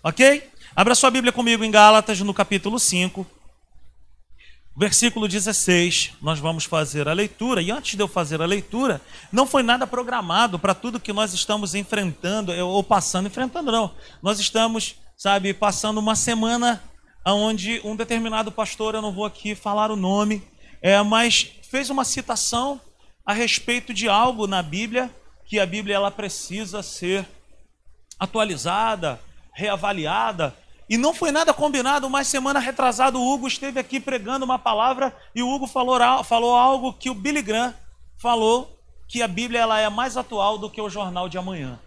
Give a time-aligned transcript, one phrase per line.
[0.00, 0.48] Ok?
[0.76, 3.26] Abra sua Bíblia comigo em Gálatas, no capítulo 5,
[4.76, 6.12] versículo 16.
[6.22, 7.60] Nós vamos fazer a leitura.
[7.60, 9.00] E antes de eu fazer a leitura,
[9.32, 13.92] não foi nada programado para tudo que nós estamos enfrentando, ou passando, enfrentando não.
[14.22, 16.80] Nós estamos, sabe, passando uma semana
[17.26, 20.46] onde um determinado pastor, eu não vou aqui falar o nome,
[20.80, 22.80] é, mas fez uma citação
[23.26, 25.10] a respeito de algo na Bíblia
[25.44, 27.26] que a Bíblia ela precisa ser
[28.16, 29.20] atualizada,
[29.58, 30.56] reavaliada.
[30.88, 35.14] E não foi nada combinado, mas semana retrasada o Hugo esteve aqui pregando uma palavra
[35.34, 37.74] e o Hugo falou, falou algo que o Billy Graham
[38.16, 41.78] falou, que a Bíblia ela é mais atual do que o jornal de amanhã.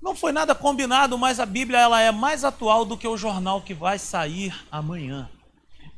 [0.00, 3.60] Não foi nada combinado, mas a Bíblia ela é mais atual do que o jornal
[3.60, 5.28] que vai sair amanhã.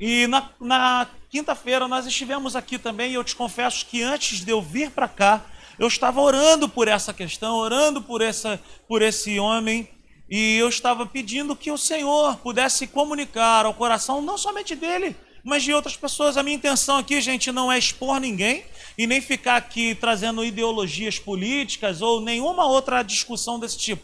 [0.00, 4.50] E na, na quinta-feira nós estivemos aqui também, e eu te confesso que antes de
[4.50, 5.42] eu vir para cá,
[5.78, 9.88] eu estava orando por essa questão, orando por, essa, por esse homem,
[10.28, 15.62] e eu estava pedindo que o Senhor pudesse comunicar ao coração, não somente dele, mas
[15.62, 16.36] de outras pessoas.
[16.36, 18.64] A minha intenção aqui, gente, não é expor ninguém
[18.96, 24.02] e nem ficar aqui trazendo ideologias políticas ou nenhuma outra discussão desse tipo.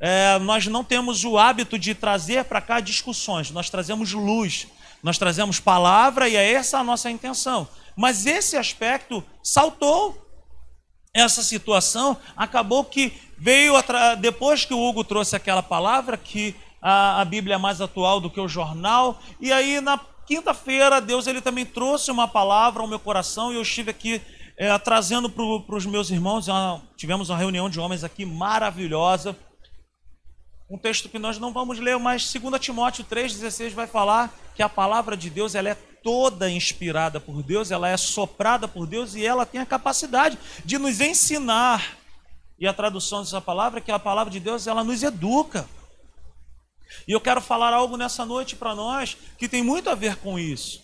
[0.00, 4.66] É, nós não temos o hábito de trazer para cá discussões, nós trazemos luz,
[5.00, 7.68] nós trazemos palavra e é essa a nossa intenção.
[7.96, 10.18] Mas esse aspecto saltou
[11.14, 13.12] essa situação, acabou que
[13.42, 13.74] veio
[14.20, 18.30] depois que o Hugo trouxe aquela palavra que a, a Bíblia é mais atual do
[18.30, 23.00] que o jornal, e aí na quinta-feira Deus ele também trouxe uma palavra ao meu
[23.00, 24.22] coração e eu estive aqui
[24.56, 26.46] é, trazendo para os meus irmãos,
[26.96, 29.36] tivemos uma reunião de homens aqui maravilhosa,
[30.70, 34.68] um texto que nós não vamos ler, mas 2 Timóteo 3,16 vai falar que a
[34.68, 39.26] palavra de Deus ela é toda inspirada por Deus, ela é soprada por Deus e
[39.26, 42.01] ela tem a capacidade de nos ensinar.
[42.58, 45.68] E a tradução dessa palavra é que a palavra de Deus ela nos educa.
[47.06, 50.38] E eu quero falar algo nessa noite para nós que tem muito a ver com
[50.38, 50.82] isso.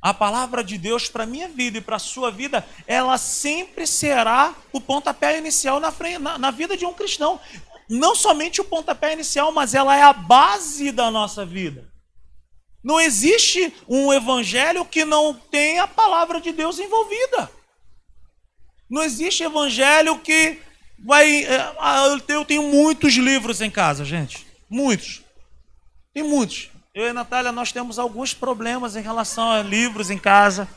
[0.00, 3.86] A palavra de Deus para a minha vida e para a sua vida, ela sempre
[3.86, 7.40] será o pontapé inicial na, frente, na, na vida de um cristão.
[7.88, 11.90] Não somente o pontapé inicial, mas ela é a base da nossa vida.
[12.84, 17.50] Não existe um evangelho que não tenha a palavra de Deus envolvida.
[18.88, 20.62] Não existe evangelho que
[20.98, 21.44] vai.
[21.44, 21.74] É,
[22.28, 24.46] eu tenho muitos livros em casa, gente.
[24.68, 25.22] Muitos.
[26.12, 26.70] Tem muitos.
[26.94, 30.68] Eu e a Natália, nós temos alguns problemas em relação a livros em casa.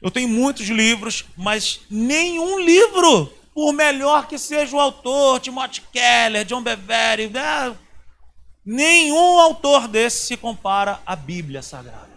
[0.00, 6.44] Eu tenho muitos livros, mas nenhum livro, por melhor que seja o autor, Timothy Keller,
[6.44, 7.76] John Bevere, né?
[8.64, 12.08] Nenhum autor desse se compara à Bíblia Sagrada.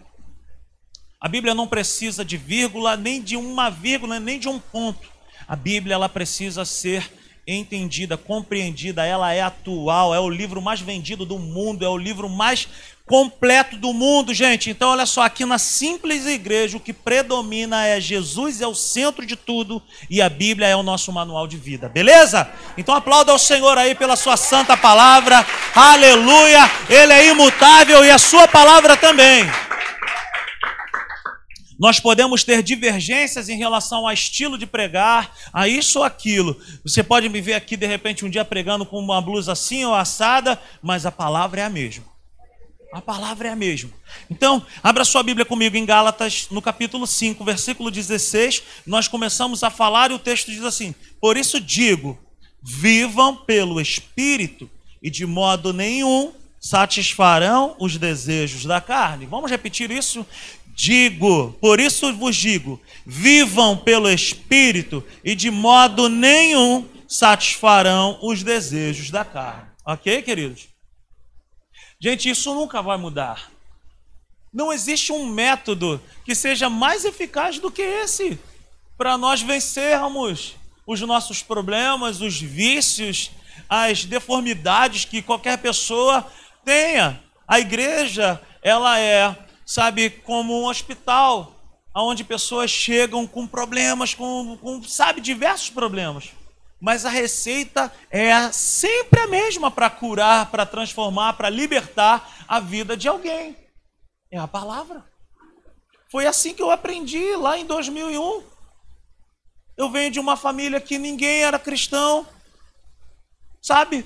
[1.19, 5.07] A Bíblia não precisa de vírgula, nem de uma vírgula, nem de um ponto.
[5.51, 7.11] A Bíblia ela precisa ser
[7.45, 12.29] entendida, compreendida, ela é atual, é o livro mais vendido do mundo, é o livro
[12.29, 12.69] mais
[13.05, 14.69] completo do mundo, gente.
[14.69, 19.25] Então, olha só, aqui na simples igreja, o que predomina é Jesus, é o centro
[19.25, 22.49] de tudo, e a Bíblia é o nosso manual de vida, beleza?
[22.77, 25.45] Então, aplauda ao Senhor aí pela sua santa palavra,
[25.75, 29.43] aleluia, Ele é imutável e a sua palavra também.
[31.81, 36.55] Nós podemos ter divergências em relação ao estilo de pregar, a isso ou aquilo.
[36.83, 39.95] Você pode me ver aqui de repente um dia pregando com uma blusa assim ou
[39.95, 42.05] assada, mas a palavra é a mesma.
[42.93, 43.89] A palavra é a mesma.
[44.29, 48.61] Então, abra sua Bíblia comigo em Gálatas, no capítulo 5, versículo 16.
[48.85, 52.15] Nós começamos a falar e o texto diz assim: Por isso digo,
[52.61, 54.69] vivam pelo Espírito
[55.01, 56.31] e de modo nenhum
[56.61, 59.25] satisfarão os desejos da carne.
[59.25, 60.23] Vamos repetir isso?
[60.83, 69.11] Digo, por isso vos digo: vivam pelo Espírito e de modo nenhum satisfarão os desejos
[69.11, 69.69] da carne.
[69.85, 70.69] Ok, queridos?
[71.99, 73.51] Gente, isso nunca vai mudar.
[74.51, 78.39] Não existe um método que seja mais eficaz do que esse
[78.97, 80.55] para nós vencermos
[80.87, 83.29] os nossos problemas, os vícios,
[83.69, 86.25] as deformidades que qualquer pessoa
[86.65, 87.21] tenha.
[87.47, 91.55] A igreja, ela é sabe, como um hospital,
[91.95, 96.33] onde pessoas chegam com problemas, com, com, sabe, diversos problemas.
[96.77, 102.97] Mas a receita é sempre a mesma para curar, para transformar, para libertar a vida
[102.97, 103.55] de alguém.
[104.29, 105.05] É a palavra.
[106.11, 108.43] Foi assim que eu aprendi lá em 2001.
[109.77, 112.27] Eu venho de uma família que ninguém era cristão,
[113.61, 114.05] sabe?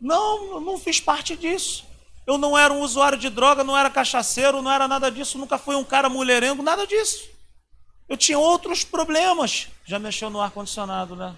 [0.00, 1.84] Não, não fiz parte disso.
[2.26, 5.58] Eu não era um usuário de droga, não era cachaceiro, não era nada disso, nunca
[5.58, 7.28] fui um cara mulherengo, nada disso.
[8.08, 9.68] Eu tinha outros problemas.
[9.84, 11.34] Já mexeu no ar-condicionado, né?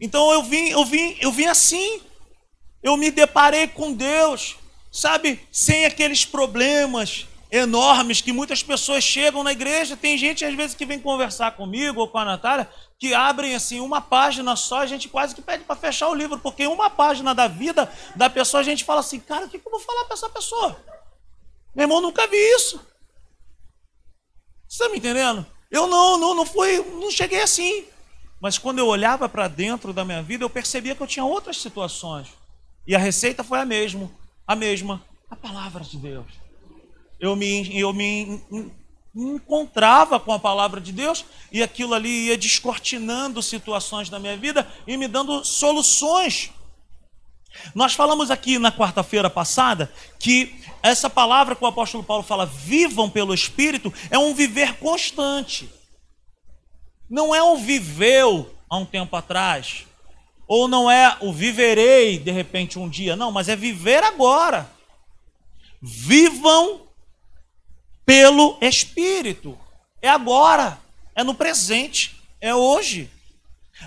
[0.00, 2.02] Então eu vim, eu vim, eu vim assim.
[2.82, 4.56] Eu me deparei com Deus,
[4.90, 9.96] sabe, sem aqueles problemas enormes que muitas pessoas chegam na igreja.
[9.96, 12.68] Tem gente às vezes que vem conversar comigo ou com a Natália
[13.02, 16.38] que abrem assim uma página só, a gente quase que pede para fechar o livro,
[16.38, 19.70] porque uma página da vida da pessoa a gente fala assim, cara, o que eu
[19.72, 20.80] vou falar para essa pessoa?
[21.74, 22.76] Meu irmão, nunca vi isso.
[24.68, 25.44] Você está me entendendo?
[25.68, 27.86] Eu não, não, não fui, não cheguei assim.
[28.40, 31.60] Mas quando eu olhava para dentro da minha vida, eu percebia que eu tinha outras
[31.60, 32.28] situações.
[32.86, 34.08] E a receita foi a mesma,
[34.46, 36.26] a mesma, a palavra de Deus.
[37.18, 38.40] Eu me, eu me
[39.14, 44.66] encontrava com a palavra de Deus e aquilo ali ia descortinando situações da minha vida
[44.86, 46.50] e me dando soluções.
[47.74, 53.10] Nós falamos aqui na quarta-feira passada que essa palavra que o apóstolo Paulo fala, vivam
[53.10, 55.70] pelo Espírito, é um viver constante.
[57.08, 59.86] Não é um viveu há um tempo atrás,
[60.48, 64.70] ou não é o viverei de repente um dia, não, mas é viver agora.
[65.80, 66.80] Vivam
[68.04, 69.58] pelo Espírito.
[70.00, 70.78] É agora,
[71.14, 73.10] é no presente, é hoje.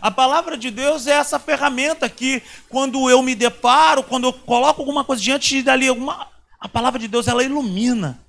[0.02, 4.82] A palavra de Deus é essa ferramenta que, quando eu me deparo, quando eu coloco
[4.82, 6.28] alguma coisa diante dali, alguma,
[6.60, 8.22] a palavra de Deus ela ilumina.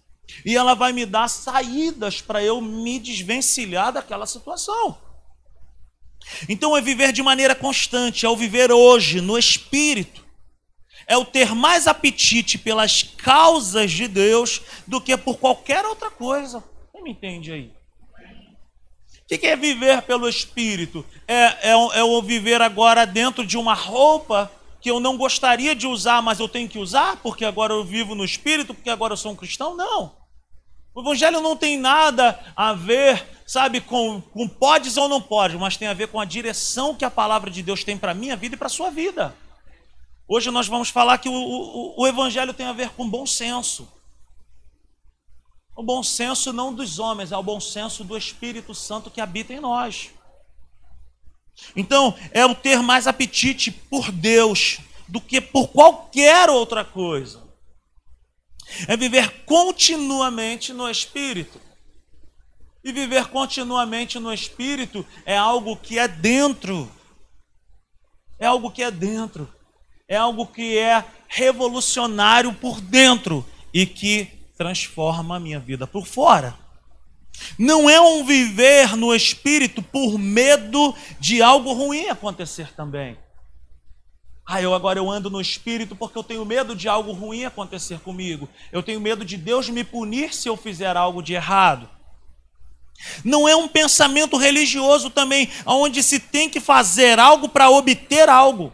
[0.44, 4.98] E ela vai me dar saídas para eu me desvencilhar daquela situação.
[6.48, 10.25] Então é viver de maneira constante, é o viver hoje, no espírito
[11.06, 16.62] é o ter mais apetite pelas causas de Deus do que por qualquer outra coisa.
[16.92, 17.72] Quem me entende aí?
[19.22, 21.04] O que é viver pelo Espírito?
[21.26, 24.50] É, é, é o viver agora dentro de uma roupa
[24.80, 28.14] que eu não gostaria de usar, mas eu tenho que usar porque agora eu vivo
[28.14, 29.76] no Espírito, porque agora eu sou um cristão?
[29.76, 30.14] Não.
[30.94, 35.76] O Evangelho não tem nada a ver, sabe, com, com podes ou não pode, mas
[35.76, 38.36] tem a ver com a direção que a palavra de Deus tem para a minha
[38.36, 39.34] vida e para a sua vida.
[40.28, 43.88] Hoje nós vamos falar que o, o, o Evangelho tem a ver com bom senso.
[45.76, 49.52] O bom senso não dos homens, é o bom senso do Espírito Santo que habita
[49.52, 50.10] em nós.
[51.76, 57.46] Então, é o ter mais apetite por Deus do que por qualquer outra coisa.
[58.88, 61.60] É viver continuamente no Espírito.
[62.82, 66.90] E viver continuamente no Espírito é algo que é dentro.
[68.40, 69.55] É algo que é dentro
[70.08, 73.44] é algo que é revolucionário por dentro
[73.74, 76.56] e que transforma a minha vida por fora.
[77.58, 83.18] Não é um viver no espírito por medo de algo ruim acontecer também.
[84.46, 87.98] Ah, eu agora eu ando no espírito porque eu tenho medo de algo ruim acontecer
[87.98, 88.48] comigo.
[88.70, 91.90] Eu tenho medo de Deus me punir se eu fizer algo de errado.
[93.24, 98.72] Não é um pensamento religioso também, onde se tem que fazer algo para obter algo.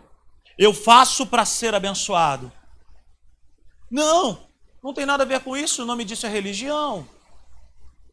[0.58, 2.52] Eu faço para ser abençoado.
[3.90, 4.46] Não,
[4.82, 5.82] não tem nada a ver com isso.
[5.82, 7.06] O nome disso é religião.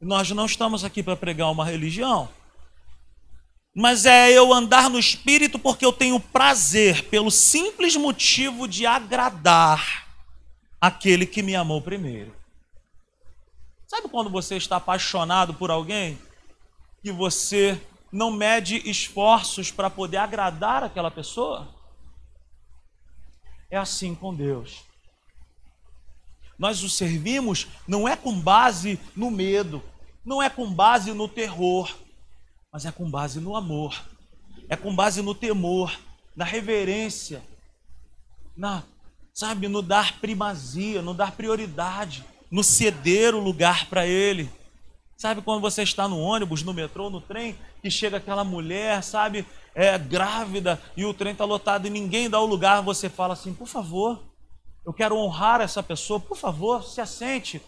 [0.01, 2.29] Nós não estamos aqui para pregar uma religião.
[3.75, 10.07] Mas é eu andar no espírito porque eu tenho prazer, pelo simples motivo de agradar
[10.81, 12.35] aquele que me amou primeiro.
[13.87, 16.19] Sabe quando você está apaixonado por alguém
[17.03, 17.79] e você
[18.11, 21.67] não mede esforços para poder agradar aquela pessoa?
[23.69, 24.83] É assim com Deus.
[26.57, 29.81] Nós o servimos não é com base no medo,
[30.25, 31.95] não é com base no terror,
[32.71, 33.99] mas é com base no amor,
[34.67, 35.97] é com base no temor,
[36.35, 37.43] na reverência,
[38.55, 38.83] na,
[39.33, 44.51] sabe, no dar primazia, no dar prioridade, no ceder o lugar para Ele.
[45.17, 49.45] Sabe quando você está no ônibus, no metrô, no trem, e chega aquela mulher, sabe,
[49.73, 53.53] é grávida e o trem está lotado e ninguém dá o lugar, você fala assim:
[53.53, 54.21] por favor,
[54.85, 57.61] eu quero honrar essa pessoa, por favor, se assente.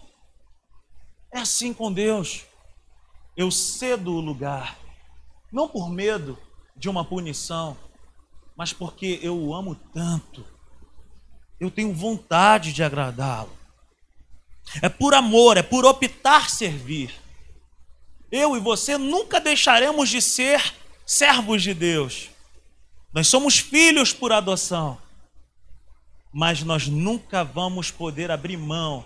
[1.34, 2.46] É assim com Deus.
[3.38, 4.78] Eu cedo o lugar,
[5.52, 6.38] não por medo
[6.76, 7.78] de uma punição,
[8.58, 10.44] mas porque eu o amo tanto.
[11.60, 13.52] Eu tenho vontade de agradá-lo.
[14.82, 17.14] É por amor, é por optar servir.
[18.32, 20.74] Eu e você nunca deixaremos de ser
[21.06, 22.30] servos de Deus.
[23.14, 24.98] Nós somos filhos por adoção.
[26.34, 29.04] Mas nós nunca vamos poder abrir mão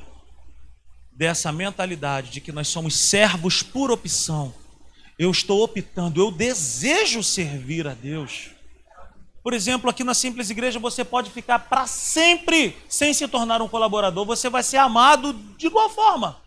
[1.12, 4.53] dessa mentalidade de que nós somos servos por opção.
[5.17, 8.51] Eu estou optando, eu desejo servir a Deus.
[9.41, 13.67] Por exemplo, aqui na Simples Igreja você pode ficar para sempre sem se tornar um
[13.67, 16.44] colaborador, você vai ser amado de igual forma.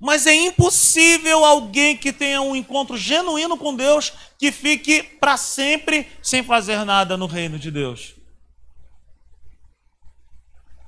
[0.00, 6.08] Mas é impossível alguém que tenha um encontro genuíno com Deus que fique para sempre
[6.22, 8.14] sem fazer nada no reino de Deus.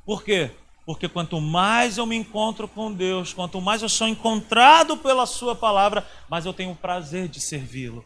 [0.06, 0.50] Por quê?
[0.86, 5.54] Porque quanto mais eu me encontro com Deus, quanto mais eu sou encontrado pela Sua
[5.54, 8.04] palavra, mais eu tenho o prazer de servi-lo.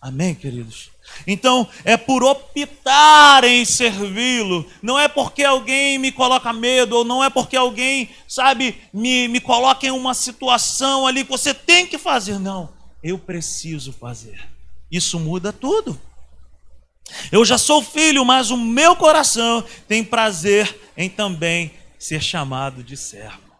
[0.00, 0.90] Amém, queridos?
[1.26, 7.22] Então, é por optar em servi-lo, não é porque alguém me coloca medo, ou não
[7.22, 11.98] é porque alguém, sabe, me, me coloca em uma situação ali que você tem que
[11.98, 12.38] fazer.
[12.38, 12.70] Não,
[13.02, 14.48] eu preciso fazer.
[14.90, 16.00] Isso muda tudo.
[17.30, 22.96] Eu já sou filho, mas o meu coração tem prazer em também ser chamado de
[22.96, 23.50] servo.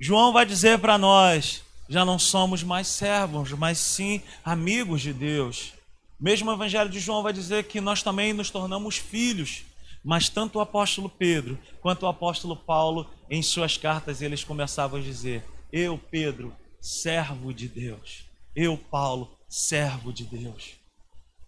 [0.00, 5.72] João vai dizer para nós: já não somos mais servos, mas sim amigos de Deus.
[6.22, 9.64] Mesmo o Evangelho de João vai dizer que nós também nos tornamos filhos.
[10.04, 15.02] Mas tanto o apóstolo Pedro quanto o apóstolo Paulo, em suas cartas, eles começavam a
[15.02, 18.24] dizer: Eu, Pedro, servo de Deus.
[18.54, 20.82] Eu, Paulo, servo de Deus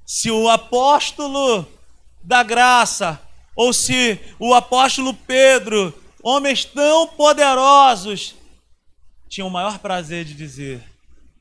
[0.05, 1.67] se o apóstolo
[2.23, 3.21] da graça,
[3.57, 8.35] ou se o apóstolo Pedro, homens tão poderosos,
[9.29, 10.83] tinham o maior prazer de dizer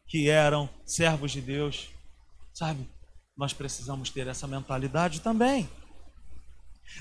[0.07, 1.89] que eram servos de Deus,
[2.53, 2.87] sabe?
[3.43, 5.69] Nós precisamos ter essa mentalidade também.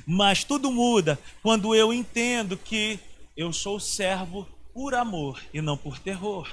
[0.05, 2.99] Mas tudo muda quando eu entendo que
[3.37, 6.53] eu sou servo por amor e não por terror.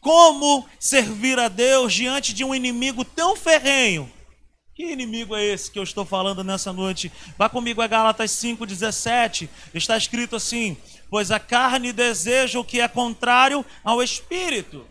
[0.00, 4.08] Como servir a Deus diante de um inimigo tão ferrenho?
[4.76, 7.10] Que inimigo é esse que eu estou falando nessa noite?
[7.36, 9.48] Vá comigo a Gálatas 5,17.
[9.74, 10.76] Está escrito assim:
[11.10, 14.86] Pois a carne deseja o que é contrário ao espírito.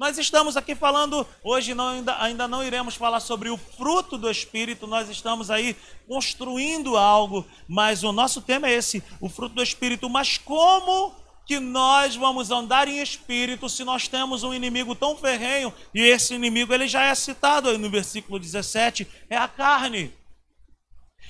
[0.00, 4.30] Nós estamos aqui falando, hoje não, ainda, ainda não iremos falar sobre o fruto do
[4.30, 5.76] Espírito, nós estamos aí
[6.08, 10.08] construindo algo, mas o nosso tema é esse, o fruto do Espírito.
[10.08, 11.14] Mas como
[11.44, 16.32] que nós vamos andar em espírito se nós temos um inimigo tão ferrenho, e esse
[16.32, 20.14] inimigo ele já é citado aí no versículo 17, é a carne.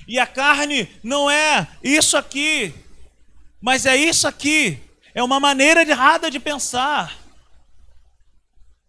[0.07, 2.73] E a carne não é isso aqui,
[3.59, 4.79] mas é isso aqui.
[5.13, 7.20] É uma maneira errada de pensar.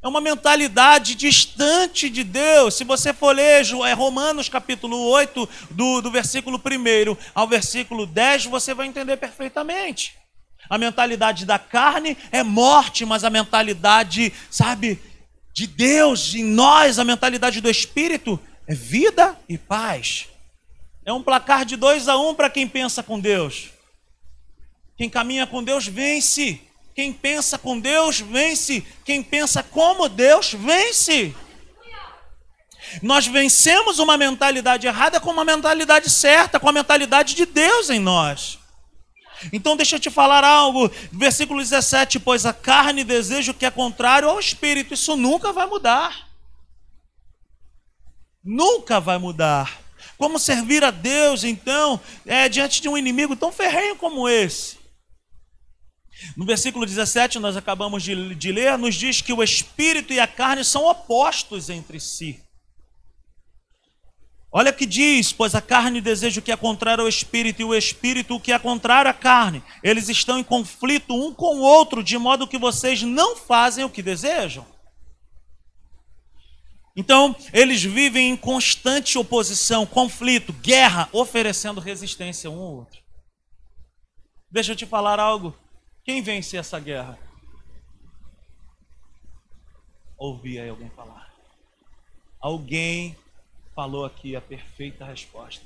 [0.02, 2.74] É uma mentalidade distante de Deus.
[2.74, 8.46] Se você for ler é Romanos capítulo 8, do, do versículo 1 ao versículo 10,
[8.46, 10.18] você vai entender perfeitamente.
[10.68, 15.00] A mentalidade da carne é morte, mas a mentalidade, sabe,
[15.52, 20.26] de Deus em nós, a mentalidade do Espírito é vida e paz.
[21.04, 23.70] É um placar de dois a um para quem pensa com Deus.
[24.96, 26.60] Quem caminha com Deus vence.
[26.94, 28.86] Quem pensa com Deus vence.
[29.04, 31.34] Quem pensa como Deus vence.
[33.00, 37.98] Nós vencemos uma mentalidade errada com uma mentalidade certa, com a mentalidade de Deus em
[37.98, 38.58] nós.
[39.52, 43.70] Então deixa eu te falar algo, versículo 17, pois a carne deseja o que é
[43.70, 46.28] contrário ao espírito, isso nunca vai mudar.
[48.44, 49.80] Nunca vai mudar.
[50.18, 54.81] Como servir a Deus, então, é, diante de um inimigo tão ferrenho como esse?
[56.36, 60.26] No versículo 17, nós acabamos de, de ler, nos diz que o espírito e a
[60.26, 62.42] carne são opostos entre si.
[64.54, 67.74] Olha que diz: pois a carne deseja o que é contrário ao espírito, e o
[67.74, 69.62] espírito o que é contrário à carne.
[69.82, 73.90] Eles estão em conflito um com o outro, de modo que vocês não fazem o
[73.90, 74.66] que desejam.
[76.94, 83.00] Então, eles vivem em constante oposição, conflito, guerra, oferecendo resistência um ao outro.
[84.50, 85.56] Deixa eu te falar algo.
[86.04, 87.18] Quem vence essa guerra?
[90.18, 91.32] Ouvi aí alguém falar.
[92.40, 93.16] Alguém
[93.74, 95.64] falou aqui a perfeita resposta.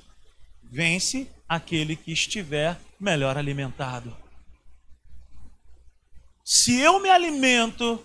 [0.63, 4.15] Vence aquele que estiver melhor alimentado.
[6.43, 8.03] Se eu me alimento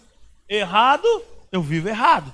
[0.49, 1.07] errado,
[1.51, 2.33] eu vivo errado.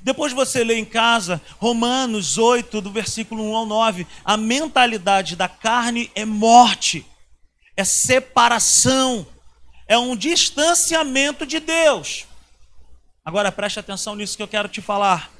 [0.00, 4.06] Depois você lê em casa Romanos 8, do versículo 1 ao 9.
[4.24, 7.06] A mentalidade da carne é morte,
[7.76, 9.26] é separação,
[9.86, 12.26] é um distanciamento de Deus.
[13.24, 15.30] Agora preste atenção nisso que eu quero te falar.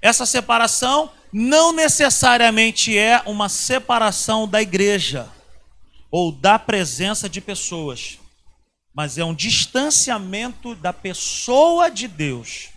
[0.00, 5.28] Essa separação não necessariamente é uma separação da igreja
[6.10, 8.20] ou da presença de pessoas,
[8.94, 12.68] mas é um distanciamento da pessoa de Deus.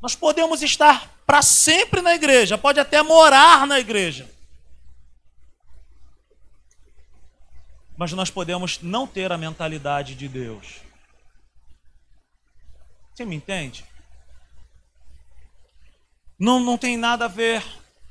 [0.00, 4.30] Nós podemos estar para sempre na igreja, pode até morar na igreja.
[7.96, 10.80] Mas nós podemos não ter a mentalidade de Deus.
[13.14, 13.84] Você me entende?
[16.38, 17.64] Não, não tem nada a ver.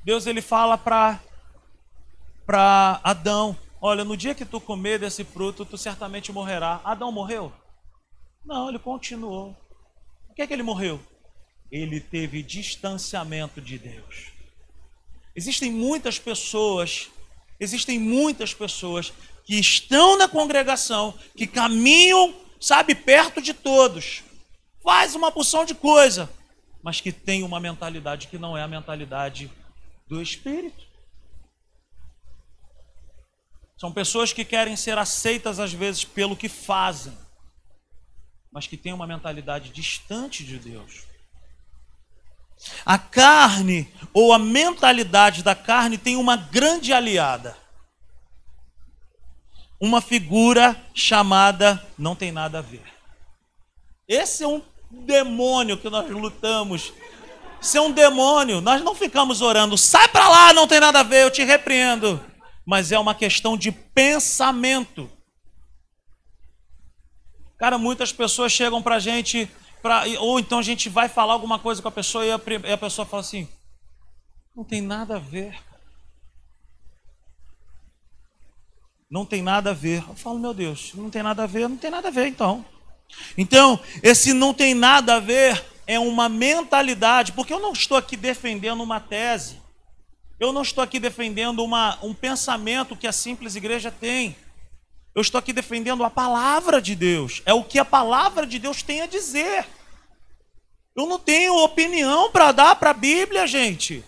[0.04, 1.20] Deus ele fala para
[2.46, 6.80] para Adão: Olha, no dia que tu comer desse fruto, tu certamente morrerá.
[6.86, 7.52] Adão morreu?
[8.46, 9.56] Não, ele continuou.
[10.28, 11.02] Por que, é que ele morreu?
[11.72, 14.32] Ele teve distanciamento de Deus.
[15.36, 17.10] Existem muitas pessoas,
[17.60, 19.12] existem muitas pessoas
[19.44, 24.24] que estão na congregação, que caminham, sabe, perto de todos,
[24.84, 26.30] faz uma porção de coisa,
[26.82, 29.52] mas que tem uma mentalidade que não é a mentalidade
[30.08, 30.84] do Espírito.
[33.78, 37.18] São pessoas que querem ser aceitas às vezes pelo que fazem,
[38.52, 41.04] mas que têm uma mentalidade distante de Deus.
[42.86, 47.58] A carne ou a mentalidade da carne tem uma grande aliada.
[49.84, 52.84] Uma figura chamada não tem nada a ver.
[54.08, 56.94] Esse é um demônio que nós lutamos.
[57.62, 58.62] Esse é um demônio.
[58.62, 62.24] Nós não ficamos orando, sai para lá, não tem nada a ver, eu te repreendo
[62.66, 65.10] mas é uma questão de pensamento.
[67.58, 69.50] Cara, muitas pessoas chegam para a gente,
[69.82, 72.72] pra, ou então a gente vai falar alguma coisa com a pessoa e a, e
[72.72, 73.48] a pessoa fala assim:
[74.56, 75.58] não tem nada a ver.
[79.14, 80.04] Não tem nada a ver.
[80.10, 82.66] Eu falo, meu Deus, não tem nada a ver, não tem nada a ver então.
[83.38, 88.18] Então, esse não tem nada a ver é uma mentalidade, porque eu não estou aqui
[88.18, 89.62] defendendo uma tese.
[90.40, 94.36] Eu não estou aqui defendendo uma, um pensamento que a simples igreja tem.
[95.14, 97.44] Eu estou aqui defendendo a palavra de Deus.
[97.46, 99.68] É o que a palavra de Deus tem a dizer.
[100.96, 104.04] Eu não tenho opinião para dar para a Bíblia, gente.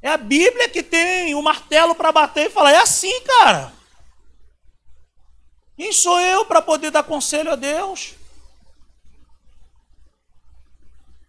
[0.00, 3.81] É a Bíblia que tem o martelo para bater e falar: é assim, cara.
[5.76, 8.14] Quem sou eu para poder dar conselho a Deus?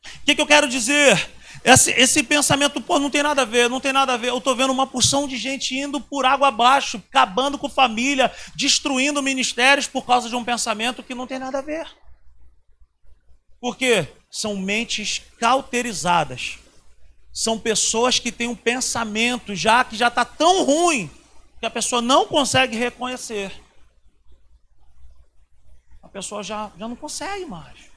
[0.06, 1.30] O que, que eu quero dizer?
[1.64, 4.30] Esse, esse, pensamento, pô, não tem nada a ver, não tem nada a ver.
[4.30, 9.24] Eu estou vendo uma porção de gente indo por água abaixo, acabando com família, destruindo
[9.24, 11.88] ministérios por causa de um pensamento que não tem nada a ver.
[13.62, 14.10] Por quê?
[14.30, 16.60] São mentes cauterizadas.
[17.32, 21.10] São pessoas que têm um pensamento já que já está tão ruim
[21.62, 23.63] que a pessoa não consegue reconhecer.
[26.14, 27.92] Pessoa já, já não consegue mais.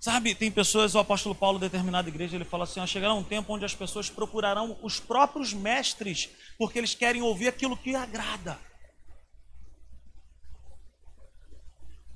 [0.00, 3.64] Sabe, tem pessoas, o apóstolo Paulo, determinada igreja, ele fala assim: chegará um tempo onde
[3.64, 8.58] as pessoas procurarão os próprios mestres, porque eles querem ouvir aquilo que agrada.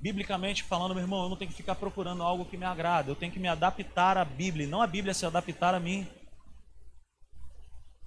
[0.00, 3.14] Biblicamente falando, meu irmão, eu não tenho que ficar procurando algo que me agrada, eu
[3.14, 6.08] tenho que me adaptar à Bíblia, não a Bíblia se adaptar a mim.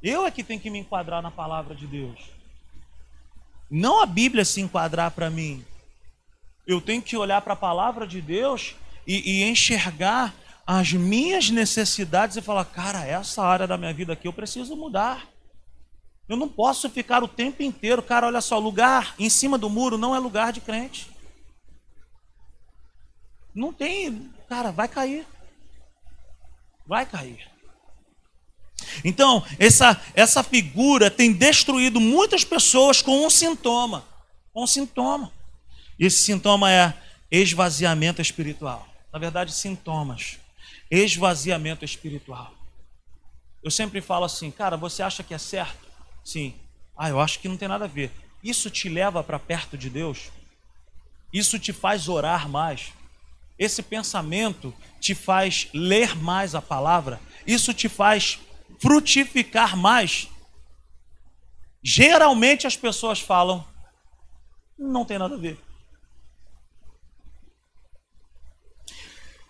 [0.03, 2.38] Eu é que tenho que me enquadrar na palavra de Deus.
[3.69, 5.63] Não a Bíblia se enquadrar para mim.
[6.65, 10.33] Eu tenho que olhar para a palavra de Deus e, e enxergar
[10.65, 15.27] as minhas necessidades e falar, cara, essa área da minha vida aqui eu preciso mudar.
[16.27, 19.97] Eu não posso ficar o tempo inteiro, cara, olha só, lugar em cima do muro
[19.97, 21.09] não é lugar de crente.
[23.53, 25.25] Não tem, cara, vai cair.
[26.85, 27.49] Vai cair.
[29.03, 34.05] Então, essa, essa figura tem destruído muitas pessoas com um sintoma.
[34.53, 35.31] Com um sintoma.
[35.99, 36.93] Esse sintoma é
[37.31, 40.37] esvaziamento espiritual na verdade, sintomas.
[40.89, 42.53] Esvaziamento espiritual.
[43.63, 45.87] Eu sempre falo assim, cara, você acha que é certo?
[46.23, 46.55] Sim.
[46.97, 48.11] Ah, eu acho que não tem nada a ver.
[48.43, 50.31] Isso te leva para perto de Deus?
[51.33, 52.93] Isso te faz orar mais?
[53.57, 57.19] Esse pensamento te faz ler mais a palavra?
[57.45, 58.39] Isso te faz
[58.77, 60.29] frutificar mais?
[61.81, 63.65] Geralmente as pessoas falam,
[64.77, 65.59] não tem nada a ver.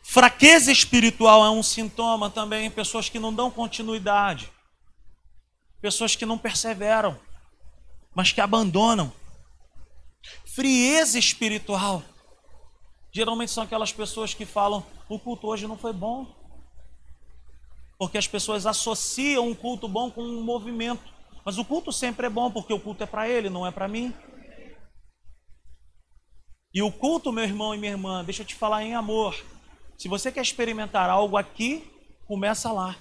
[0.01, 4.51] Fraqueza espiritual é um sintoma também, pessoas que não dão continuidade,
[5.79, 7.19] pessoas que não perseveram,
[8.15, 9.13] mas que abandonam.
[10.45, 12.03] Frieza espiritual.
[13.11, 16.38] Geralmente são aquelas pessoas que falam: o culto hoje não foi bom.
[17.99, 21.03] Porque as pessoas associam um culto bom com um movimento.
[21.45, 23.87] Mas o culto sempre é bom, porque o culto é para ele, não é para
[23.87, 24.11] mim.
[26.73, 29.35] E o culto, meu irmão e minha irmã, deixa eu te falar em amor,
[29.97, 31.91] se você quer experimentar algo aqui,
[32.25, 32.95] começa lá.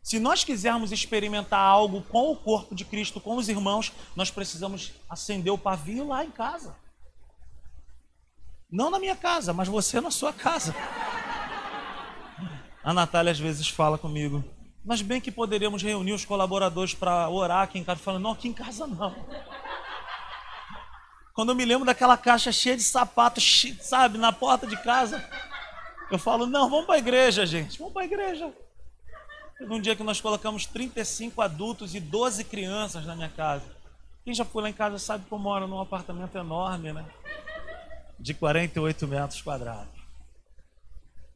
[0.00, 4.92] Se nós quisermos experimentar algo com o corpo de Cristo, com os irmãos, nós precisamos
[5.08, 6.76] acender o pavio lá em casa.
[8.70, 10.72] Não na minha casa, mas você na sua casa.
[12.88, 14.42] A Natália às vezes fala comigo,
[14.82, 18.00] mas bem que poderíamos reunir os colaboradores para orar aqui em casa.
[18.00, 19.14] Falando, não, aqui em casa não.
[21.34, 25.22] Quando eu me lembro daquela caixa cheia de sapatos, sabe, na porta de casa,
[26.10, 28.50] eu falo: não, vamos para a igreja, gente, vamos para a igreja.
[29.58, 33.66] Teve um dia que nós colocamos 35 adultos e 12 crianças na minha casa.
[34.24, 37.04] Quem já foi lá em casa sabe que eu moro num apartamento enorme, né?
[38.18, 39.97] De 48 metros quadrados.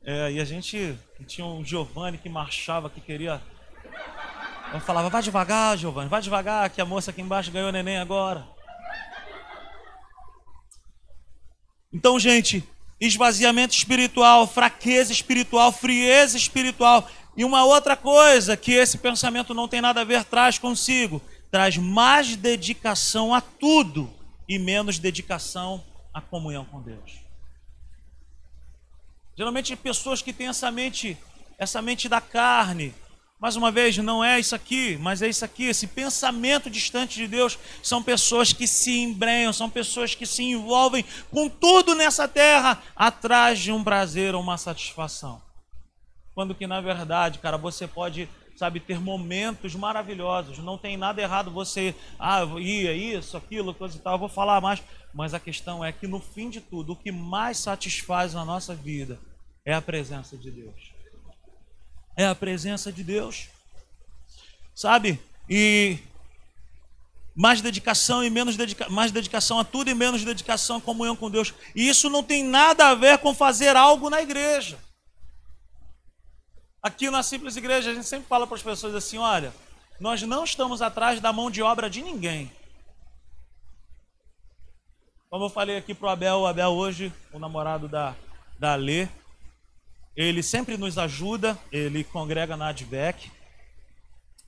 [0.04, 3.40] É, e a gente tinha um Giovanni que marchava, que queria.
[4.72, 8.44] Eu falava, vai devagar, Giovanni, vai devagar, que a moça aqui embaixo ganhou neném agora.
[11.92, 12.64] Então, gente,
[13.00, 17.08] esvaziamento espiritual, fraqueza espiritual, frieza espiritual.
[17.36, 21.76] E uma outra coisa que esse pensamento não tem nada a ver, traz consigo, traz
[21.76, 24.10] mais dedicação a tudo
[24.48, 27.21] e menos dedicação à comunhão com Deus.
[29.42, 31.18] Geralmente pessoas que têm essa mente,
[31.58, 32.94] essa mente da carne,
[33.40, 35.64] mais uma vez, não é isso aqui, mas é isso aqui.
[35.64, 41.04] Esse pensamento distante de Deus são pessoas que se embrenham, são pessoas que se envolvem
[41.28, 45.42] com tudo nessa terra atrás de um prazer ou uma satisfação.
[46.36, 50.58] Quando que na verdade, cara, você pode, sabe, ter momentos maravilhosos.
[50.58, 54.12] Não tem nada errado você, ah, ia isso, aquilo, coisa e tal.
[54.12, 54.80] Eu vou falar mais,
[55.12, 58.72] mas a questão é que no fim de tudo, o que mais satisfaz a nossa
[58.72, 59.18] vida
[59.64, 60.92] é a presença de Deus
[62.16, 63.48] é a presença de Deus.
[64.74, 65.20] Sabe?
[65.48, 65.98] E
[67.34, 71.30] mais dedicação e menos dedica mais dedicação a tudo e menos dedicação à comunhão com
[71.30, 71.54] Deus.
[71.74, 74.78] E isso não tem nada a ver com fazer algo na igreja.
[76.82, 79.54] Aqui na simples igreja a gente sempre fala para as pessoas assim, olha,
[80.00, 82.50] nós não estamos atrás da mão de obra de ninguém.
[85.30, 88.14] Como eu falei aqui para o Abel, o Abel hoje, o namorado da,
[88.58, 89.08] da Lê,
[90.16, 93.30] ele sempre nos ajuda, ele congrega na Advec.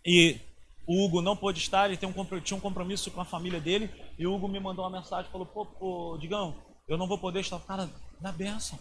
[0.05, 0.38] E
[0.87, 3.90] o Hugo não pôde estar, ele tem um, tinha um compromisso com a família dele.
[4.18, 6.55] E o Hugo me mandou uma mensagem, falou, pô, pô Digão,
[6.87, 7.59] eu não vou poder estar.
[7.61, 7.88] Cara,
[8.20, 8.79] dá benção.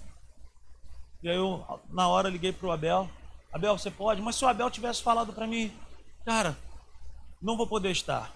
[1.22, 3.10] E aí eu, na hora, liguei para o Abel.
[3.52, 4.22] Abel, você pode?
[4.22, 5.72] Mas se o Abel tivesse falado para mim,
[6.26, 6.58] cara,
[7.42, 8.34] não vou poder estar.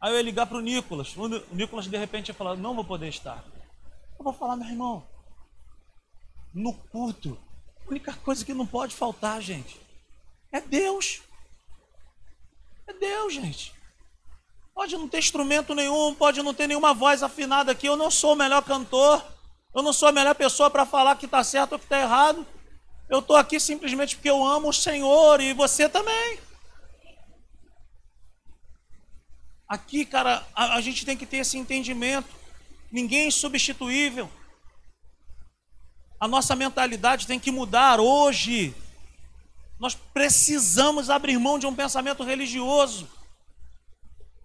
[0.00, 1.16] Aí eu ia ligar para o Nicolas.
[1.16, 3.44] O Nicolas, de repente, ia falar, não vou poder estar.
[4.18, 5.06] Eu vou falar, meu irmão,
[6.54, 7.36] no culto,
[7.84, 9.80] a única coisa que não pode faltar, gente,
[10.52, 11.20] é Deus.
[12.86, 13.74] É Deus, gente.
[14.74, 17.86] Pode não ter instrumento nenhum, pode não ter nenhuma voz afinada aqui.
[17.86, 19.24] Eu não sou o melhor cantor.
[19.74, 22.46] Eu não sou a melhor pessoa para falar que está certo ou que está errado.
[23.08, 26.38] Eu estou aqui simplesmente porque eu amo o Senhor e você também.
[29.68, 32.28] Aqui, cara, a, a gente tem que ter esse entendimento.
[32.90, 34.30] Ninguém é insubstituível.
[36.18, 38.74] A nossa mentalidade tem que mudar hoje.
[39.78, 43.08] Nós precisamos abrir mão de um pensamento religioso,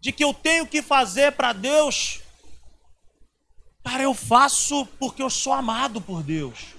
[0.01, 2.21] de que eu tenho que fazer para Deus.
[3.83, 6.75] Cara, eu faço porque eu sou amado por Deus.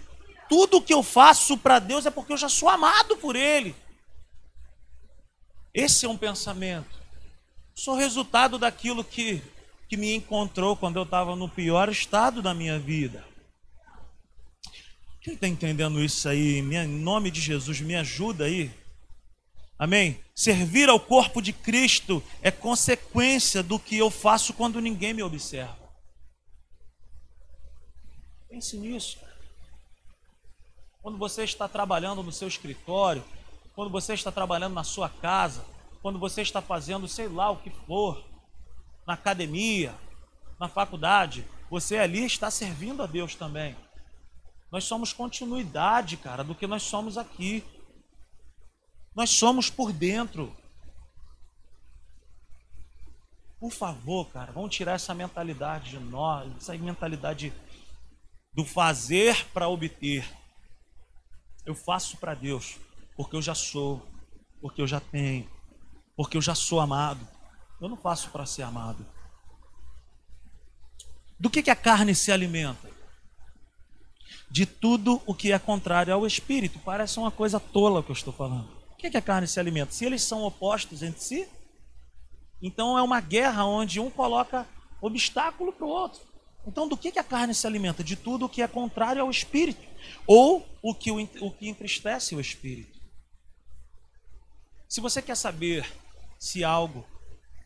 [0.49, 3.75] Tudo que eu faço para Deus é porque eu já sou amado por Ele.
[5.73, 6.99] Esse é um pensamento.
[7.75, 9.43] Sou resultado daquilo que,
[9.89, 13.25] que me encontrou quando eu estava no pior estado da minha vida.
[15.21, 16.61] Quem está entendendo isso aí?
[16.61, 18.71] Em nome de Jesus, me ajuda aí.
[19.79, 20.19] Amém?
[20.35, 25.79] Servir ao corpo de Cristo é consequência do que eu faço quando ninguém me observa.
[28.49, 29.19] Pense nisso.
[31.03, 33.25] Quando você está trabalhando no seu escritório,
[33.75, 35.65] quando você está trabalhando na sua casa,
[36.03, 38.25] quando você está fazendo sei lá o que for,
[39.07, 39.95] na academia,
[40.59, 43.77] na faculdade, você ali está servindo a Deus também.
[44.71, 47.65] Nós somos continuidade, cara, do que nós somos aqui.
[49.15, 50.57] Nós somos por dentro.
[53.59, 57.53] Por favor, cara, vamos tirar essa mentalidade de nós, essa mentalidade
[58.55, 60.27] do fazer para obter.
[61.67, 62.79] Eu faço para Deus,
[63.17, 64.07] porque eu já sou,
[64.61, 65.49] porque eu já tenho,
[66.17, 67.27] porque eu já sou amado.
[67.81, 69.05] Eu não faço para ser amado.
[71.39, 72.90] Do que, que a carne se alimenta?
[74.51, 76.81] De tudo o que é contrário ao espírito.
[76.81, 78.69] Parece uma coisa tola que eu estou falando.
[78.93, 79.93] O que, é que a carne se alimenta?
[79.93, 81.49] Se eles são opostos entre si,
[82.61, 84.67] então é uma guerra onde um coloca
[85.01, 86.21] obstáculo para o outro.
[86.67, 88.05] Então, do que, que a carne se alimenta?
[88.05, 89.81] De tudo o que é contrário ao espírito,
[90.27, 93.01] ou o que, o, o que entristece o espírito.
[94.87, 95.91] Se você quer saber
[96.39, 97.07] se algo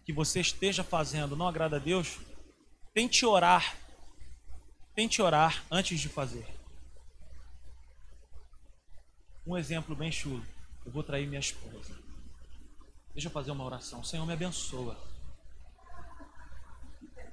[0.04, 2.18] que você esteja fazendo não agrada a Deus,
[2.92, 3.76] tente orar.
[4.94, 6.46] Tente orar antes de fazer.
[9.46, 10.44] Um exemplo bem chulo.
[10.84, 11.94] Eu vou trair minha esposa.
[13.12, 14.02] Deixa eu fazer uma oração.
[14.02, 14.96] Senhor, me abençoa.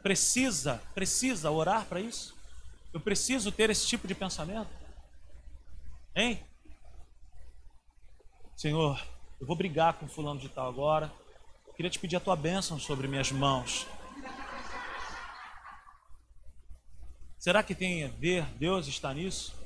[0.03, 2.35] Precisa, precisa orar para isso?
[2.93, 4.69] Eu preciso ter esse tipo de pensamento?
[6.15, 6.43] Hein?
[8.55, 9.01] Senhor,
[9.39, 11.11] Eu vou brigar com fulano de tal agora.
[11.65, 13.87] Eu queria te pedir a tua bênção sobre minhas mãos.
[17.39, 19.60] Será que tem a ver Deus está nisso?